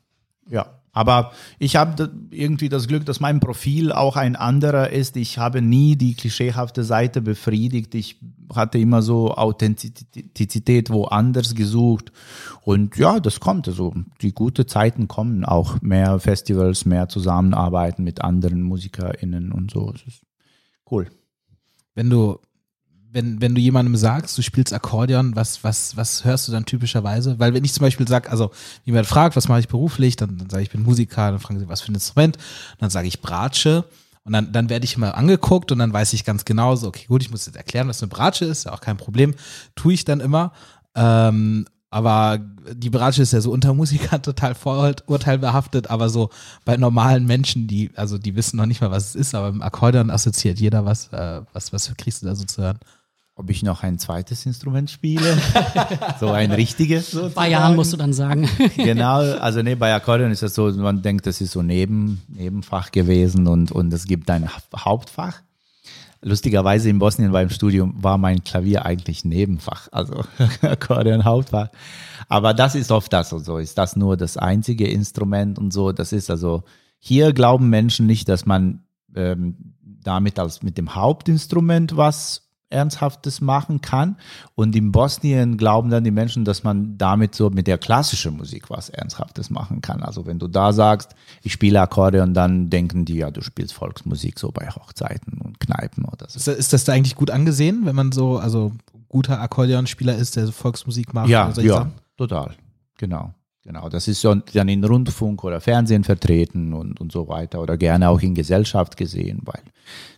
[0.48, 0.66] Ja.
[0.94, 5.16] Aber ich habe irgendwie das Glück, dass mein Profil auch ein anderer ist.
[5.16, 7.94] Ich habe nie die klischeehafte Seite befriedigt.
[7.96, 8.20] Ich
[8.54, 12.12] hatte immer so Authentizität woanders gesucht.
[12.62, 13.66] Und ja, das kommt.
[13.66, 13.92] Also
[14.22, 15.82] die guten Zeiten kommen auch.
[15.82, 19.92] Mehr Festivals, mehr Zusammenarbeiten mit anderen MusikerInnen und so.
[19.92, 20.22] Es ist
[20.90, 21.08] cool.
[21.96, 22.38] Wenn du,
[23.14, 27.38] wenn, wenn du jemandem sagst, du spielst Akkordeon, was, was, was hörst du dann typischerweise?
[27.38, 28.50] Weil wenn ich zum Beispiel sage, also
[28.84, 31.60] jemand fragt, was mache ich beruflich, dann, dann sage ich, ich bin Musiker, dann fragen
[31.60, 32.38] sie, was für ein Instrument,
[32.80, 33.84] dann sage ich Bratsche.
[34.24, 37.04] Und dann, dann werde ich immer angeguckt und dann weiß ich ganz genau so, okay,
[37.06, 39.34] gut, ich muss jetzt erklären, was eine Bratsche ist, ja auch kein Problem,
[39.76, 40.52] tue ich dann immer.
[40.96, 42.40] Ähm, aber
[42.72, 46.30] die Bratsche ist ja so unter Musikern total vorurteilbehaftet, aber so
[46.64, 49.62] bei normalen Menschen, die, also die wissen noch nicht mal, was es ist, aber im
[49.62, 52.80] Akkordeon assoziiert jeder was, äh, was, was kriegst du da so zu hören?
[53.36, 55.36] Ob ich noch ein zweites Instrument spiele?
[56.20, 57.10] so ein richtiges?
[57.10, 57.50] Bei sozusagen?
[57.50, 58.48] Jahren musst du dann sagen.
[58.76, 62.92] genau, also nee, bei Akkordeon ist das so, man denkt, das ist so neben, Nebenfach
[62.92, 65.42] gewesen und, und es gibt ein Ha- Hauptfach.
[66.22, 70.24] Lustigerweise in Bosnien beim Studium war mein Klavier eigentlich Nebenfach, also
[70.62, 71.68] Akkordeon Hauptfach.
[72.28, 73.58] Aber das ist oft das und so.
[73.58, 75.90] Ist das nur das einzige Instrument und so?
[75.92, 76.62] Das ist also,
[77.00, 83.80] hier glauben Menschen nicht, dass man ähm, damit als mit dem Hauptinstrument was Ernsthaftes machen
[83.80, 84.16] kann.
[84.54, 88.70] Und in Bosnien glauben dann die Menschen, dass man damit so mit der klassischen Musik
[88.70, 90.02] was Ernsthaftes machen kann.
[90.02, 94.38] Also wenn du da sagst, ich spiele Akkordeon, dann denken die, ja, du spielst Volksmusik
[94.38, 96.50] so bei Hochzeiten und Kneipen oder so.
[96.50, 98.72] Ist, das da eigentlich gut angesehen, wenn man so, also
[99.08, 101.28] guter Akkordeonspieler ist, der Volksmusik macht?
[101.28, 101.92] Ja, ja, Sachen?
[102.16, 102.54] total.
[102.98, 103.32] Genau.
[103.64, 107.78] Genau, das ist so dann in Rundfunk oder Fernsehen vertreten und, und so weiter oder
[107.78, 109.62] gerne auch in Gesellschaft gesehen, weil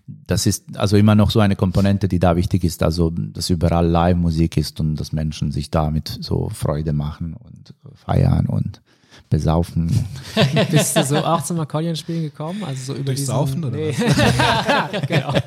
[0.08, 3.86] das ist also immer noch so eine Komponente, die da wichtig ist, also dass überall
[3.86, 8.82] Live-Musik ist und dass Menschen sich damit so Freude machen und feiern und
[9.30, 10.06] besaufen.
[10.70, 12.64] Bist du so auch zum Akkordeonspielen gekommen?
[12.64, 13.92] Also so über Durch diesen, Saufen oder nee.
[15.08, 15.32] genau.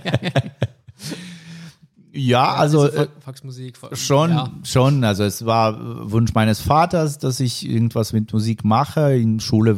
[2.11, 3.07] Ja, also Diese äh.
[3.81, 4.51] Vol- Schon, Ja.
[4.63, 5.03] schon.
[5.03, 9.15] Also es war Wunsch meines Vaters, dass ich irgendwas mit Musik mache.
[9.15, 9.77] In Schule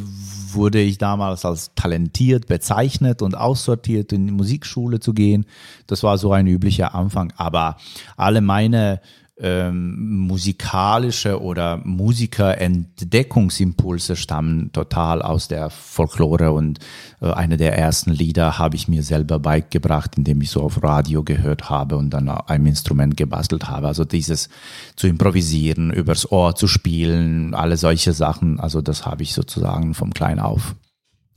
[0.53, 5.45] wurde ich damals als talentiert bezeichnet und aussortiert, in die Musikschule zu gehen.
[5.87, 7.33] Das war so ein üblicher Anfang.
[7.37, 7.77] Aber
[8.17, 9.01] alle meine
[9.41, 16.79] ähm, musikalische oder Musikerentdeckungsimpulse stammen total aus der Folklore und
[17.21, 21.23] äh, eine der ersten Lieder habe ich mir selber beigebracht, indem ich so auf Radio
[21.23, 23.87] gehört habe und dann ein Instrument gebastelt habe.
[23.87, 24.47] Also dieses
[24.95, 30.13] zu improvisieren, übers Ohr zu spielen, alle solche Sachen, also das habe ich sozusagen vom
[30.13, 30.75] Klein auf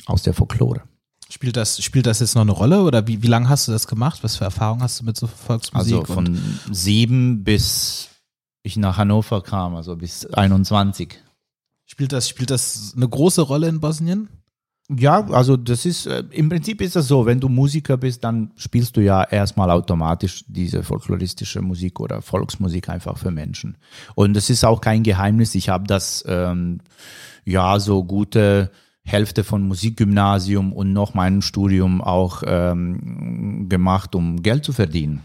[0.07, 0.83] aus der Folklore.
[1.35, 3.89] Spielt das, spielt das jetzt noch eine Rolle oder wie, wie lange hast du das
[3.89, 4.23] gemacht?
[4.23, 5.97] Was für Erfahrungen hast du mit so Volksmusik?
[5.97, 6.39] Also von
[6.71, 8.09] sieben bis
[8.63, 11.19] ich nach Hannover kam, also bis 21.
[11.87, 14.29] spielt das, spielt das eine große Rolle in Bosnien?
[14.89, 18.53] Ja, also das ist, äh, im Prinzip ist das so, wenn du Musiker bist, dann
[18.55, 23.77] spielst du ja erstmal automatisch diese folkloristische Musik oder Volksmusik einfach für Menschen.
[24.15, 26.79] Und es ist auch kein Geheimnis, ich habe das, ähm,
[27.45, 28.71] ja, so gute
[29.07, 35.23] Hälfte von Musikgymnasium und noch mein Studium auch ähm, gemacht, um Geld zu verdienen.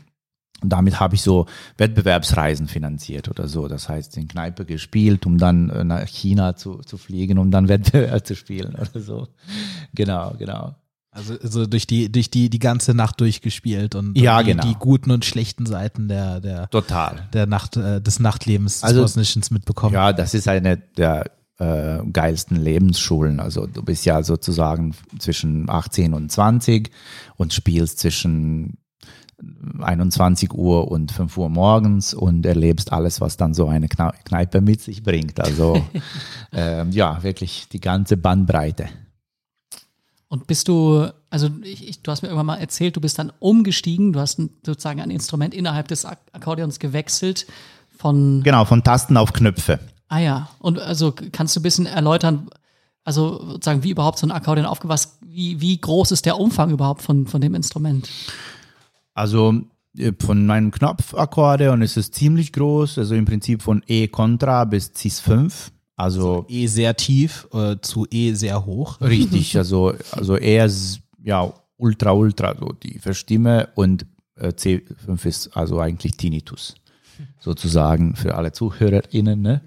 [0.62, 1.46] Und damit habe ich so
[1.78, 3.70] Wettbewerbsreisen finanziert oder so.
[3.70, 7.68] Das heißt, in Kneipe gespielt, um dann äh, nach China zu, zu fliegen, um dann
[7.70, 9.28] Wettbewerb zu spielen oder so.
[9.94, 10.76] Genau, genau.
[11.12, 14.64] Also, also durch die, durch die, die ganze Nacht durchgespielt und, Ja, die, genau.
[14.68, 17.28] die guten und schlechten Seiten der, der, Total.
[17.34, 19.94] der Nacht, äh, des Nachtlebens Also- des Bosniens mitbekommen.
[19.94, 23.40] Ja, das ist eine der äh, geilsten Lebensschulen.
[23.40, 26.90] Also du bist ja sozusagen zwischen 18 und 20
[27.36, 28.78] und spielst zwischen
[29.80, 34.82] 21 Uhr und 5 Uhr morgens und erlebst alles, was dann so eine Kneipe mit
[34.82, 35.40] sich bringt.
[35.40, 35.82] Also
[36.52, 38.90] ähm, ja, wirklich die ganze Bandbreite.
[40.28, 43.32] Und bist du, also ich, ich, du hast mir irgendwann mal erzählt, du bist dann
[43.40, 47.48] umgestiegen, du hast sozusagen ein Instrument innerhalb des Ak Akkordeons gewechselt
[47.98, 49.80] von, Genau, von Tasten auf Knöpfe.
[50.10, 52.50] Ah ja, und also kannst du ein bisschen erläutern,
[53.04, 57.02] also sozusagen, wie überhaupt so ein Akkordeon aufgewachsen, wie, wie groß ist der Umfang überhaupt
[57.02, 58.10] von, von dem Instrument?
[59.14, 59.54] Also
[59.98, 64.92] äh, von meinem Knopfakkordeon ist es ziemlich groß, also im Prinzip von E Contra bis
[64.96, 65.72] Cis 5.
[65.96, 69.02] Also E sehr tief äh, zu E sehr hoch.
[69.02, 74.06] richtig, also, also eher s- ja, ultra, ultra, so die Stimme und
[74.36, 76.76] äh, C5 ist also eigentlich Tinnitus,
[77.40, 79.42] sozusagen für alle ZuhörerInnen.
[79.42, 79.62] Ne?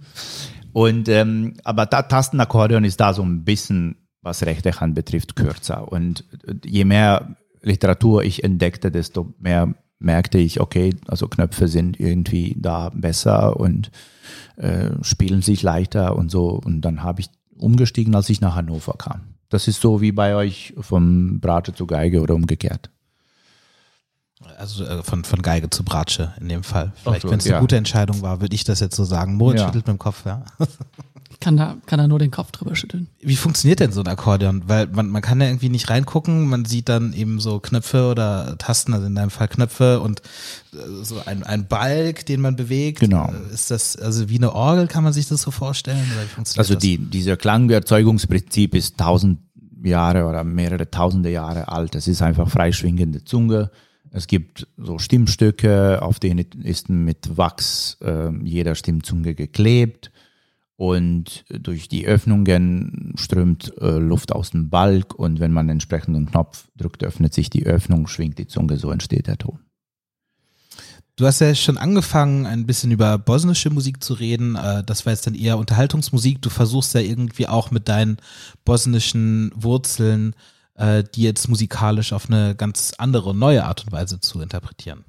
[0.72, 5.90] Und ähm, aber da, Tastenakkordeon ist da so ein bisschen, was rechte Hand betrifft, kürzer.
[5.90, 12.00] Und äh, je mehr Literatur ich entdeckte, desto mehr merkte ich, okay, also Knöpfe sind
[12.00, 13.90] irgendwie da besser und
[14.56, 16.48] äh, spielen sich leichter und so.
[16.48, 19.20] Und dann habe ich umgestiegen, als ich nach Hannover kam.
[19.48, 22.90] Das ist so wie bei euch vom Bratsche zu Geige oder umgekehrt.
[24.58, 26.92] Also äh, von, von Geige zu Bratsche in dem Fall.
[27.02, 27.60] Vielleicht, so, wenn es eine ja.
[27.60, 29.34] gute Entscheidung war, würde ich das jetzt so sagen.
[29.36, 29.66] Moritz Ja.
[29.66, 30.44] schüttelt mit dem Kopf, ja.
[31.30, 33.08] Ich kann da, kann da nur den Kopf drüber schütteln.
[33.20, 34.62] Wie funktioniert denn so ein Akkordeon?
[34.68, 38.56] Weil man, man kann ja irgendwie nicht reingucken, man sieht dann eben so Knöpfe oder
[38.58, 40.20] Tasten, also in deinem Fall Knöpfe und
[40.72, 43.00] äh, so ein, ein Balk, den man bewegt.
[43.00, 43.32] Genau.
[43.50, 46.06] Äh, Ist das, also wie eine Orgel, kann man sich das so vorstellen?
[46.14, 46.82] Oder wie funktioniert Also das?
[46.82, 49.40] die, dieser Klangerzeugungsprinzip ist tausend
[49.82, 51.94] Jahre oder mehrere tausende Jahre alt.
[51.96, 53.70] Es ist einfach freischwingende Zunge.
[54.14, 60.12] Es gibt so Stimmstücke, auf denen ist mit Wachs äh, jeder Stimmzunge geklebt.
[60.76, 66.26] Und durch die Öffnungen strömt äh, Luft aus dem Balk und wenn man entsprechend einen
[66.26, 69.60] Knopf drückt, öffnet sich die Öffnung, schwingt die Zunge, so entsteht der Ton.
[71.16, 74.56] Du hast ja schon angefangen, ein bisschen über bosnische Musik zu reden.
[74.56, 76.42] Äh, Das war jetzt dann eher Unterhaltungsmusik.
[76.42, 78.16] Du versuchst ja irgendwie auch mit deinen
[78.64, 80.34] bosnischen Wurzeln,
[80.82, 85.04] äh, die jetzt musikalisch auf eine ganz andere, neue Art und Weise zu interpretieren.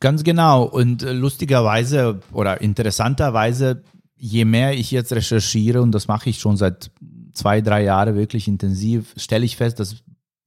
[0.00, 0.64] Ganz genau.
[0.64, 3.84] Und äh, lustigerweise oder interessanterweise,
[4.16, 6.90] je mehr ich jetzt recherchiere, und das mache ich schon seit
[7.32, 9.96] zwei, drei Jahren wirklich intensiv, stelle ich fest, dass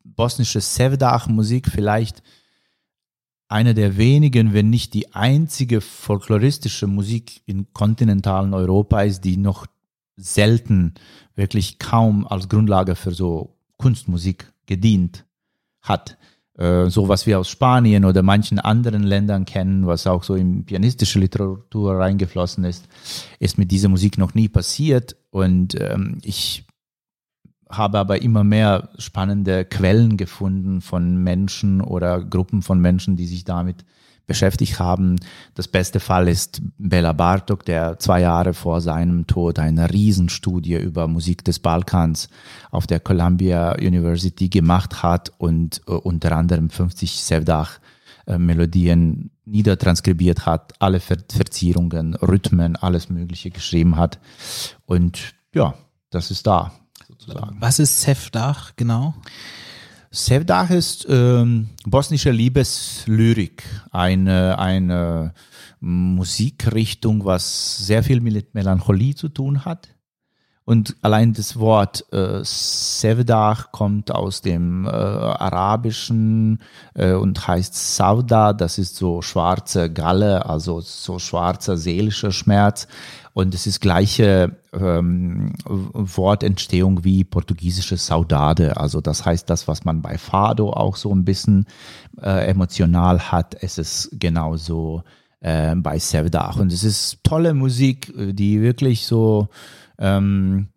[0.03, 2.21] bosnische Sevdah-Musik vielleicht
[3.47, 9.65] eine der wenigen, wenn nicht die einzige folkloristische Musik in kontinentalen Europa ist, die noch
[10.17, 10.93] selten,
[11.35, 15.25] wirklich kaum als Grundlage für so Kunstmusik gedient
[15.81, 16.17] hat
[16.57, 20.65] äh, so was wir aus Spanien oder manchen anderen Ländern kennen, was auch so in
[20.65, 22.87] pianistische Literatur reingeflossen ist,
[23.39, 25.17] ist mit dieser Musik noch nie passiert.
[25.31, 26.65] Und ähm, ich
[27.69, 33.43] habe aber immer mehr spannende Quellen gefunden von Menschen oder Gruppen von Menschen, die sich
[33.43, 33.83] damit
[34.27, 35.17] beschäftigt haben.
[35.53, 41.07] Das beste Fall ist Bela Bartok, der zwei Jahre vor seinem Tod eine Riesenstudie über
[41.07, 42.29] Musik des Balkans
[42.71, 47.67] auf der Columbia University gemacht hat und äh, unter anderem 50 Sevdah
[48.27, 54.19] äh, Melodien niedertranskribiert hat, alle Ver Verzierungen, Rhythmen, alles Mögliche geschrieben hat.
[54.85, 55.75] Und ja,
[56.09, 56.71] das ist da
[57.07, 57.57] sozusagen.
[57.59, 59.13] Was ist Sevdah genau?
[60.15, 65.33] Sevdah ist ähm, bosnische Liebeslyrik, eine, eine
[65.81, 69.89] Musikrichtung, was sehr viel mit Melancholie zu tun hat.
[70.63, 76.59] Und allein das Wort äh, Sevdah kommt aus dem äh, Arabischen
[76.93, 82.87] äh, und heißt Sauda, das ist so schwarze Galle, also so schwarzer seelischer Schmerz.
[83.35, 88.77] Und es ist gleiche ähm, Wortentstehung wie portugiesische Saudade.
[88.77, 91.65] Also das heißt, das, was man bei Fado auch so ein bisschen
[92.21, 95.03] äh, emotional hat, es ist genauso
[95.41, 96.55] äh, bei Sevdah.
[96.55, 99.49] Und es ist tolle Musik, äh, die wirklich so
[99.99, 100.69] ähm,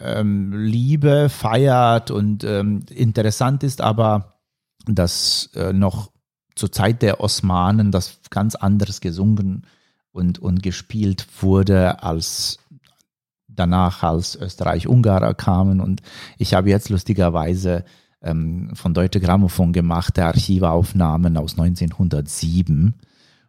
[0.00, 4.40] ähm, Liebe feiert und ähm, interessant ist aber,
[4.86, 6.10] dass äh, noch
[6.56, 9.64] zur Zeit der Osmanen das ganz anderes gesungen
[10.12, 12.58] und, und gespielt wurde als
[13.48, 15.80] danach, als Österreich-Ungarer kamen.
[15.80, 16.02] Und
[16.38, 17.84] ich habe jetzt lustigerweise
[18.22, 22.94] ähm, von Deutsche Grammophon gemachte Archivaufnahmen aus 1907,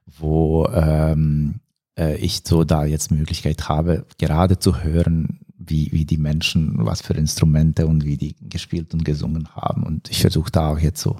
[0.05, 1.59] wo ähm,
[1.97, 7.01] äh, ich so da jetzt Möglichkeit habe, gerade zu hören, wie, wie die Menschen, was
[7.01, 9.83] für Instrumente und wie die gespielt und gesungen haben.
[9.83, 11.17] Und ich versuche da auch jetzt so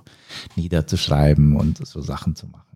[0.55, 2.72] niederzuschreiben und so Sachen zu machen.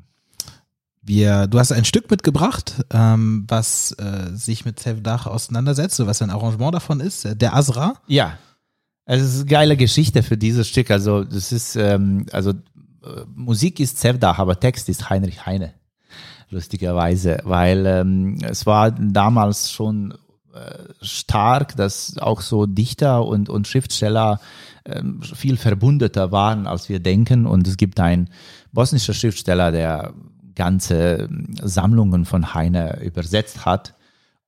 [1.08, 6.30] Wir, du hast ein Stück mitgebracht, ähm, was äh, sich mit Sevdah auseinandersetzt, was ein
[6.30, 7.94] Arrangement davon ist, äh, der Asra.
[8.08, 8.38] Ja,
[9.06, 10.92] also es ist eine geile Geschichte für dieses Stück.
[10.92, 15.74] Also das ist, ähm, also äh, Musik ist Sevdah, aber Text ist Heinrich Heine,
[16.50, 20.12] lustigerweise, weil ähm, es war damals schon
[20.54, 24.42] äh, stark, dass auch so Dichter und, und Schriftsteller
[24.86, 27.46] ähm, viel verbundeter waren, als wir denken.
[27.46, 28.30] Und es gibt einen
[28.74, 30.14] bosnischer Schriftsteller, der
[30.58, 33.94] ganze ähm, Sammlungen von Heine übersetzt hat.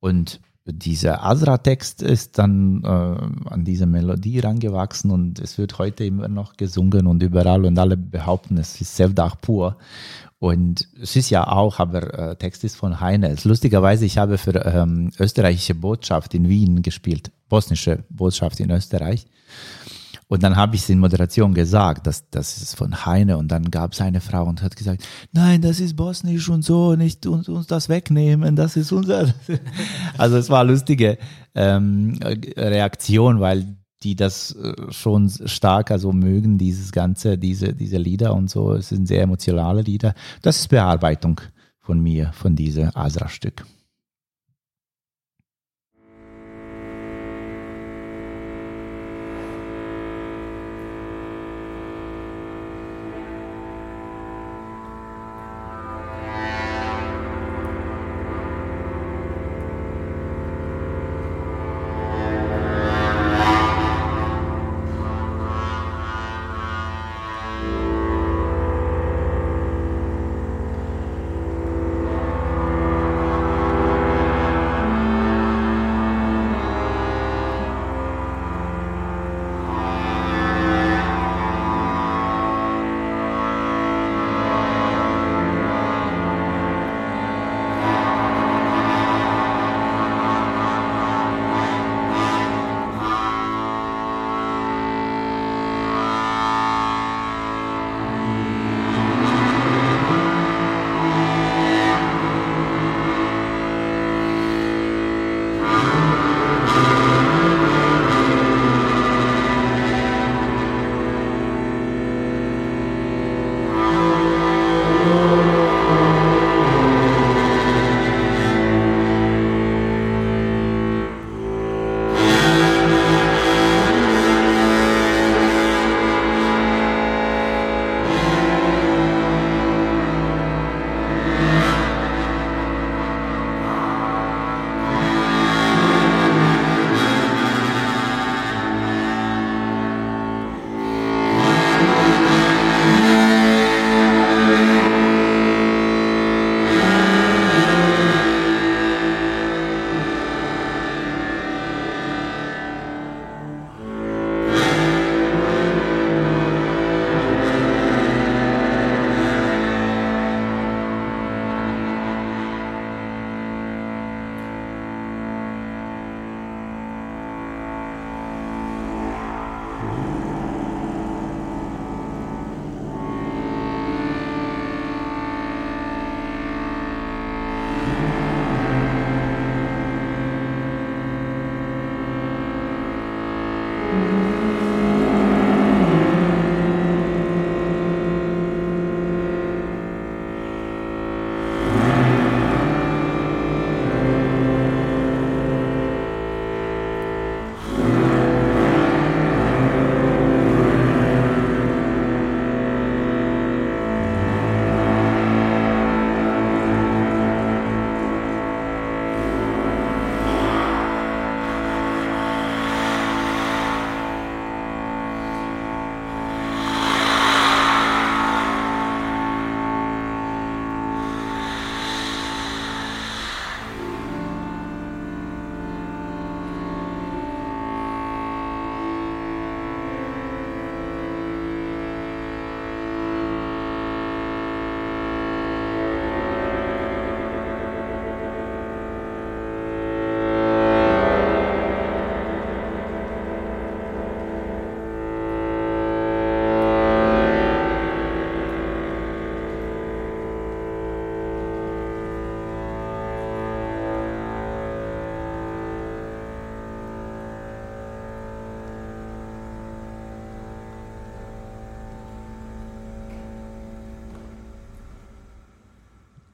[0.01, 6.28] Und dieser Asra-Text ist dann äh, an diese Melodie rangewachsen und es wird heute immer
[6.28, 9.78] noch gesungen und überall und alle behaupten, es ist Sevdach pur.
[10.39, 13.36] Und es ist ja auch, aber äh, Text ist von Heine.
[13.43, 19.28] Lustigerweise, ich habe für ähm, österreichische Botschaft in Wien gespielt, bosnische Botschaft in Österreich.
[20.30, 23.38] Und dann habe ich es in Moderation gesagt, dass das ist von Heine.
[23.38, 26.96] Und dann gab es eine Frau und hat gesagt, nein, das ist bosnisch und so,
[26.96, 29.34] nicht uns, uns das wegnehmen, das ist unser.
[30.18, 31.18] Also es war eine lustige
[31.56, 38.36] ähm, Reaktion, weil die das äh, schon stark also mögen, dieses ganze, diese, diese Lieder
[38.36, 38.74] und so.
[38.74, 40.14] Es sind sehr emotionale Lieder.
[40.44, 41.42] Das ist Bearbeitung
[41.80, 43.66] von mir, von diesem Asra-Stück.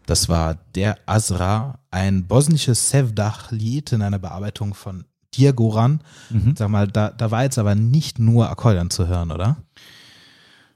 [0.05, 6.01] Das war der Azra, ein bosnisches Sevdach-Lied in einer Bearbeitung von Dirgoran.
[6.55, 9.57] Sag mal, da, da war jetzt aber nicht nur Akkordeon zu hören, oder?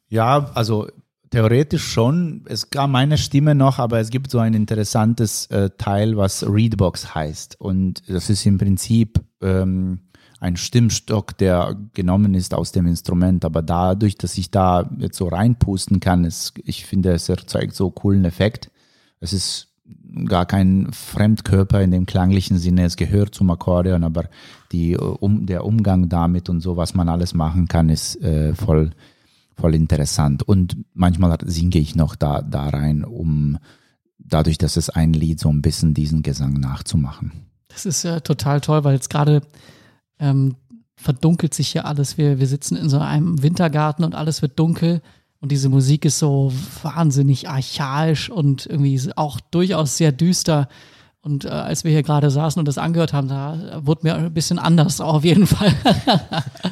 [0.10, 0.88] Ja, also
[1.30, 2.44] theoretisch schon.
[2.46, 7.14] Es gab meine Stimme noch, aber es gibt so ein interessantes äh, Teil, was Readbox
[7.14, 7.60] heißt.
[7.60, 10.00] Und das ist im Prinzip ähm,
[10.40, 13.46] ein Stimmstock, der genommen ist aus dem Instrument.
[13.46, 17.92] Aber dadurch, dass ich da jetzt so reinpusten kann, ist, ich finde, es erzeugt so
[17.92, 18.72] coolen Effekt.
[19.20, 19.70] Es ist
[20.26, 22.86] gar kein Fremdkörper in dem klanglichen Sinne.
[22.86, 24.26] Es gehört zum Akkordeon, aber
[24.72, 28.54] die, äh, um, der Umgang damit und so, was man alles machen kann, ist äh,
[28.54, 28.92] voll,
[29.56, 30.44] voll interessant.
[30.44, 33.58] Und manchmal singe ich noch da, da rein, um
[34.18, 37.32] dadurch, dass es ein Lied so ein bisschen diesen Gesang nachzumachen.
[37.68, 39.42] Das ist ja total toll, weil jetzt gerade
[40.20, 40.56] ähm,
[40.96, 42.18] verdunkelt sich hier alles.
[42.18, 45.02] Wir, wir sitzen in so einem Wintergarten und alles wird dunkel.
[45.42, 50.68] Und diese Musik ist so wahnsinnig archaisch und irgendwie auch durchaus sehr düster.
[51.22, 54.34] Und äh, als wir hier gerade saßen und das angehört haben, da wurde mir ein
[54.34, 55.74] bisschen anders auf jeden Fall.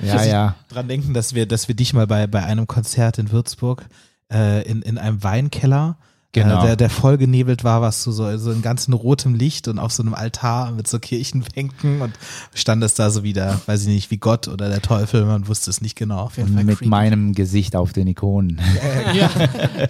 [0.03, 0.55] Ja, ja.
[0.69, 3.87] dran denken, dass wir, dass wir dich mal bei, bei einem Konzert in Würzburg
[4.31, 5.97] äh, in, in einem Weinkeller,
[6.33, 6.61] Genau.
[6.61, 9.79] äh, der, der voll genebelt war, was so, so, so in ganzen rotem Licht und
[9.79, 12.13] auf so einem Altar mit so Kirchenbänken und
[12.53, 15.69] stand es da so wieder, weiß ich nicht, wie Gott oder der Teufel, man wusste
[15.69, 16.19] es nicht genau.
[16.19, 16.89] Auf jeden Fall Mit creepy.
[16.89, 18.59] meinem Gesicht auf den Ikonen.
[19.15, 19.29] ja,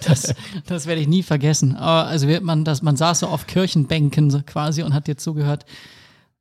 [0.06, 0.32] das,
[0.66, 1.74] das werde ich nie vergessen.
[1.76, 5.16] Aber also wir- man, das, man saß so auf Kirchenbänken so quasi und hat dir
[5.16, 5.66] zugehört.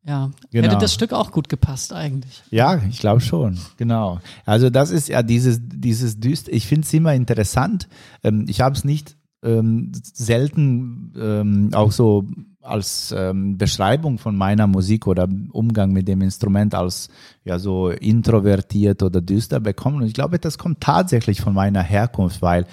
[0.06, 0.68] Ja, Genau.
[0.70, 2.42] hätte das Stück auch gut gepasst eigentlich.
[2.50, 4.22] Ja, ich glaube schon, genau.
[4.46, 6.48] Also das ist ja dieses, dieses Düst.
[6.48, 7.90] Ich finde es immer interessant.
[8.24, 9.17] Ähm, ich habe es nicht
[9.48, 12.26] ähm, selten ähm, auch so
[12.62, 17.10] als ähm, Beschreibung von meiner Musik oder Umgang mit dem Instrument als
[17.46, 20.02] ja so introvertiert oder düster bekommen.
[20.02, 22.66] Und ich glaube, das kommt tatsächlich von meiner Herkunft, weil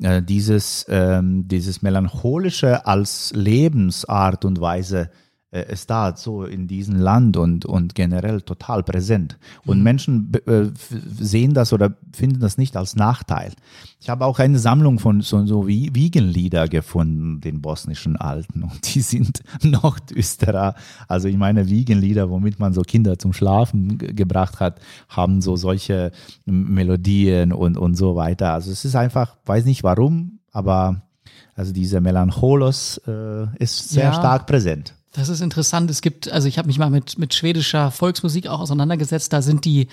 [0.00, 5.10] äh, dieses, ähm, dieses melancholische als Lebensart und Weise
[5.52, 9.36] ist da so in diesem Land und, und generell total präsent.
[9.66, 10.70] Und Menschen be- äh,
[11.20, 13.52] sehen das oder finden das nicht als Nachteil.
[14.00, 18.62] Ich habe auch eine Sammlung von so, so wie Wiegenlieder gefunden, den bosnischen Alten.
[18.62, 20.74] Und die sind noch düsterer.
[21.08, 24.78] Also ich meine, Wiegenlieder, womit man so Kinder zum Schlafen ge- gebracht hat,
[25.08, 26.12] haben so solche
[26.46, 28.52] Melodien und, und so weiter.
[28.52, 31.02] Also es ist einfach, weiß nicht warum, aber
[31.56, 34.12] also dieser Melancholos äh, ist sehr Ja.
[34.14, 34.94] stark präsent.
[35.12, 35.90] Das ist interessant.
[35.90, 39.32] Es gibt, also ich habe mich mal mit, mit schwedischer Volksmusik auch auseinandergesetzt.
[39.32, 39.88] Da sind die,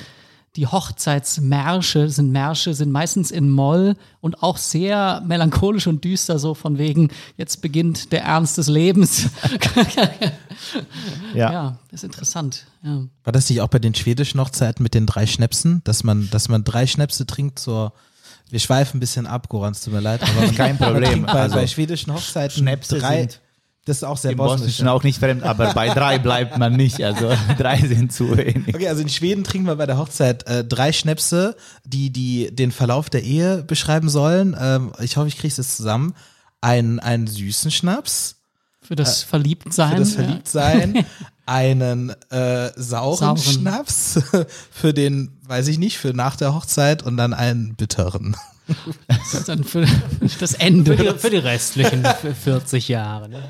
[0.55, 6.53] die Hochzeitsmärsche, sind Märsche, sind meistens in Moll und auch sehr melancholisch und düster, so
[6.53, 9.29] von wegen, jetzt beginnt der Ernst des Lebens.
[11.35, 11.51] Ja.
[11.51, 12.65] ja, das ist interessant.
[12.81, 13.03] Ja.
[13.23, 16.49] War das nicht auch bei den schwedischen Hochzeiten mit den drei Schnäpsen, dass man, dass
[16.49, 17.93] man drei Schnäpse trinkt zur
[18.49, 21.25] wir schweifen ein bisschen ab, Goran, es tut mir leid, aber man, Kein Problem.
[21.25, 23.41] bei, Also, bei schwedischen Hochzeiten Schnäpse drei, sind
[23.87, 24.59] das ist auch sehr Im bosnisch.
[24.59, 27.01] Bosnischen auch nicht fremd, aber bei drei bleibt man nicht.
[27.01, 28.75] Also drei sind zu wenig.
[28.75, 32.73] Okay, also in Schweden trinken wir bei der Hochzeit äh, drei Schnäpse, die, die den
[32.73, 34.57] Verlauf der Ehe beschreiben sollen.
[34.59, 36.13] Ähm, ich hoffe, ich kriege es zusammen.
[36.59, 38.35] Einen, einen süßen Schnaps
[38.81, 39.91] Für das Verliebtsein.
[39.91, 40.21] für das ja.
[40.23, 41.05] Verliebtsein,
[41.45, 43.37] einen äh, sauren, Sauren.
[43.37, 44.19] Schnaps
[44.71, 48.35] für den, weiß ich nicht, für nach der Hochzeit und dann einen bitteren.
[49.07, 49.85] Das ist dann für
[50.41, 50.97] das Ende.
[50.97, 52.03] Für die, für die restlichen
[52.43, 53.29] 40 Jahre.
[53.29, 53.43] Ne?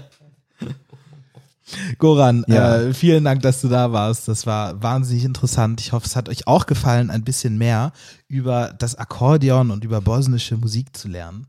[2.00, 2.78] Goran, Ja.
[2.78, 4.28] äh, vielen Dank, dass du da warst.
[4.28, 5.82] Das war wahnsinnig interessant.
[5.82, 7.92] Ich hoffe, es hat euch auch gefallen, ein bisschen mehr
[8.28, 11.48] über das Akkordeon und über bosnische Musik zu lernen.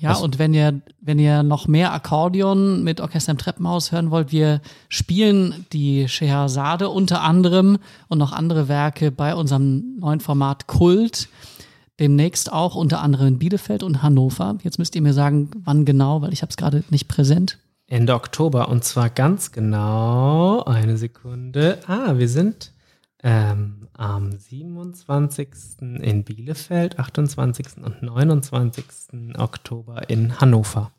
[0.00, 4.30] Ja, und wenn ihr, wenn ihr noch mehr Akkordeon mit Orchester im Treppenhaus hören wollt,
[4.30, 11.28] wir spielen die Scheherazade unter anderem und noch andere Werke bei unserem neuen Format Kult.
[11.98, 14.56] Demnächst auch unter anderem in Bielefeld und Hannover.
[14.62, 17.58] Jetzt müsst ihr mir sagen, wann genau, weil ich habe es gerade nicht präsent.
[17.88, 21.80] Ende Oktober und zwar ganz genau eine Sekunde.
[21.86, 22.72] Ah, wir sind
[23.22, 25.48] ähm, am 27.
[25.80, 27.78] in Bielefeld, 28.
[27.82, 28.84] und 29.
[29.38, 30.92] Oktober in Hannover.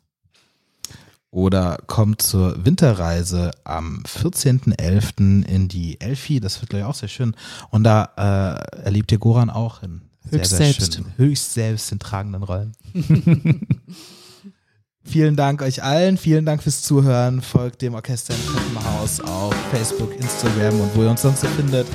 [1.30, 5.46] Oder kommt zur Winterreise am 14.11.
[5.46, 6.40] in die Elfi.
[6.40, 7.36] Das wird, glaube ich, auch sehr schön.
[7.70, 10.94] Und da äh, erlebt ihr Goran auch in sehr, Höchst sehr selbst.
[10.94, 12.72] schönen, höchst selbst in tragenden Rollen.
[15.02, 16.18] Vielen Dank euch allen.
[16.18, 17.40] Vielen Dank fürs Zuhören.
[17.40, 21.88] Folgt dem Orchester im Treppenhaus auf Facebook, Instagram und wo ihr uns sonst so findet.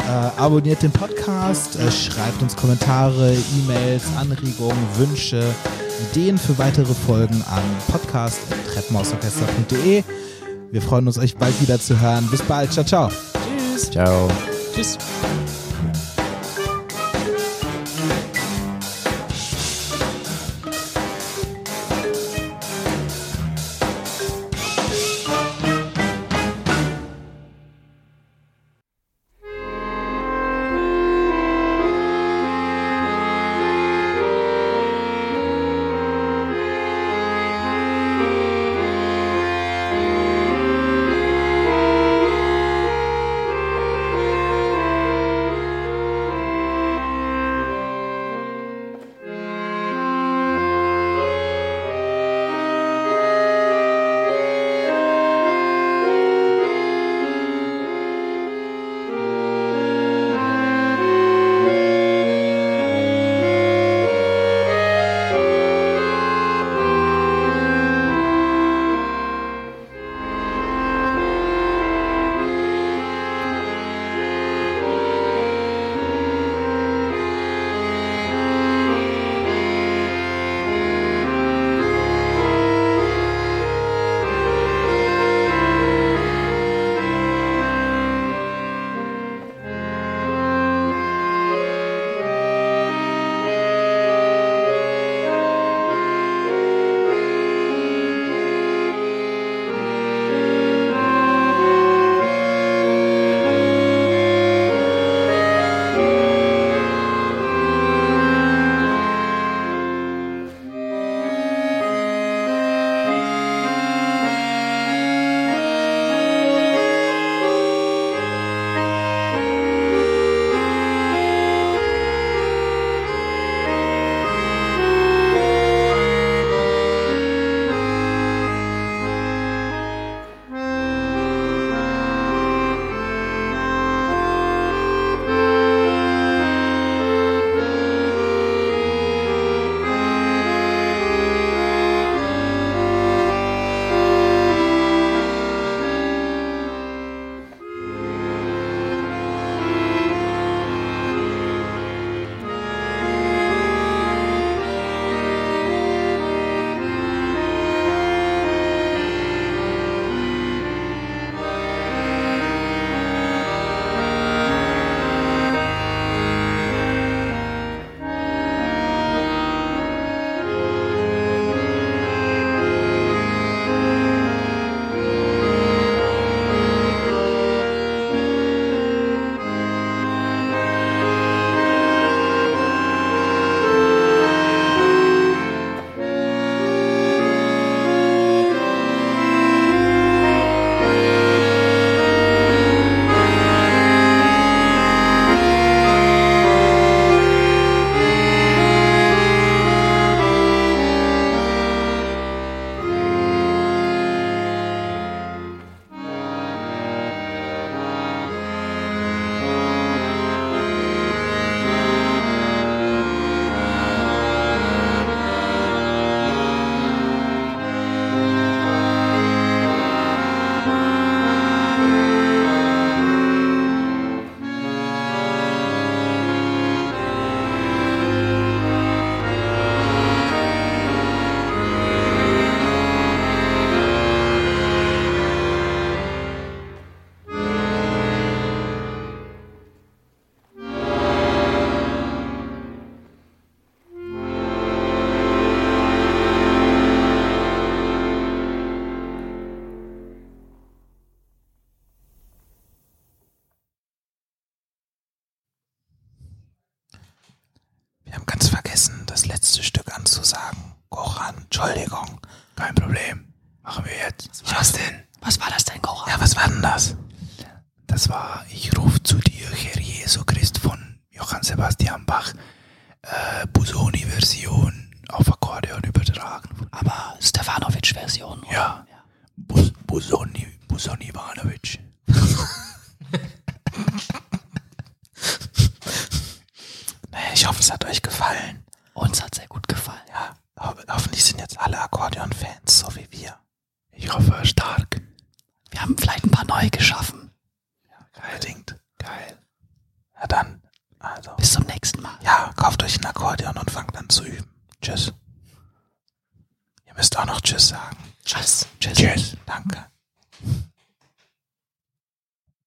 [0.00, 5.42] Äh, abonniert den Podcast, äh, schreibt uns Kommentare, E-Mails, Anregungen, Wünsche,
[6.10, 10.04] Ideen für weitere Folgen an podcast.treppenhausorchester.de.
[10.70, 12.26] Wir freuen uns, euch bald wieder zu hören.
[12.30, 12.72] Bis bald.
[12.72, 13.08] Ciao, ciao.
[13.08, 13.90] Tschüss.
[13.90, 14.28] Ciao.
[14.74, 14.98] Tschüss.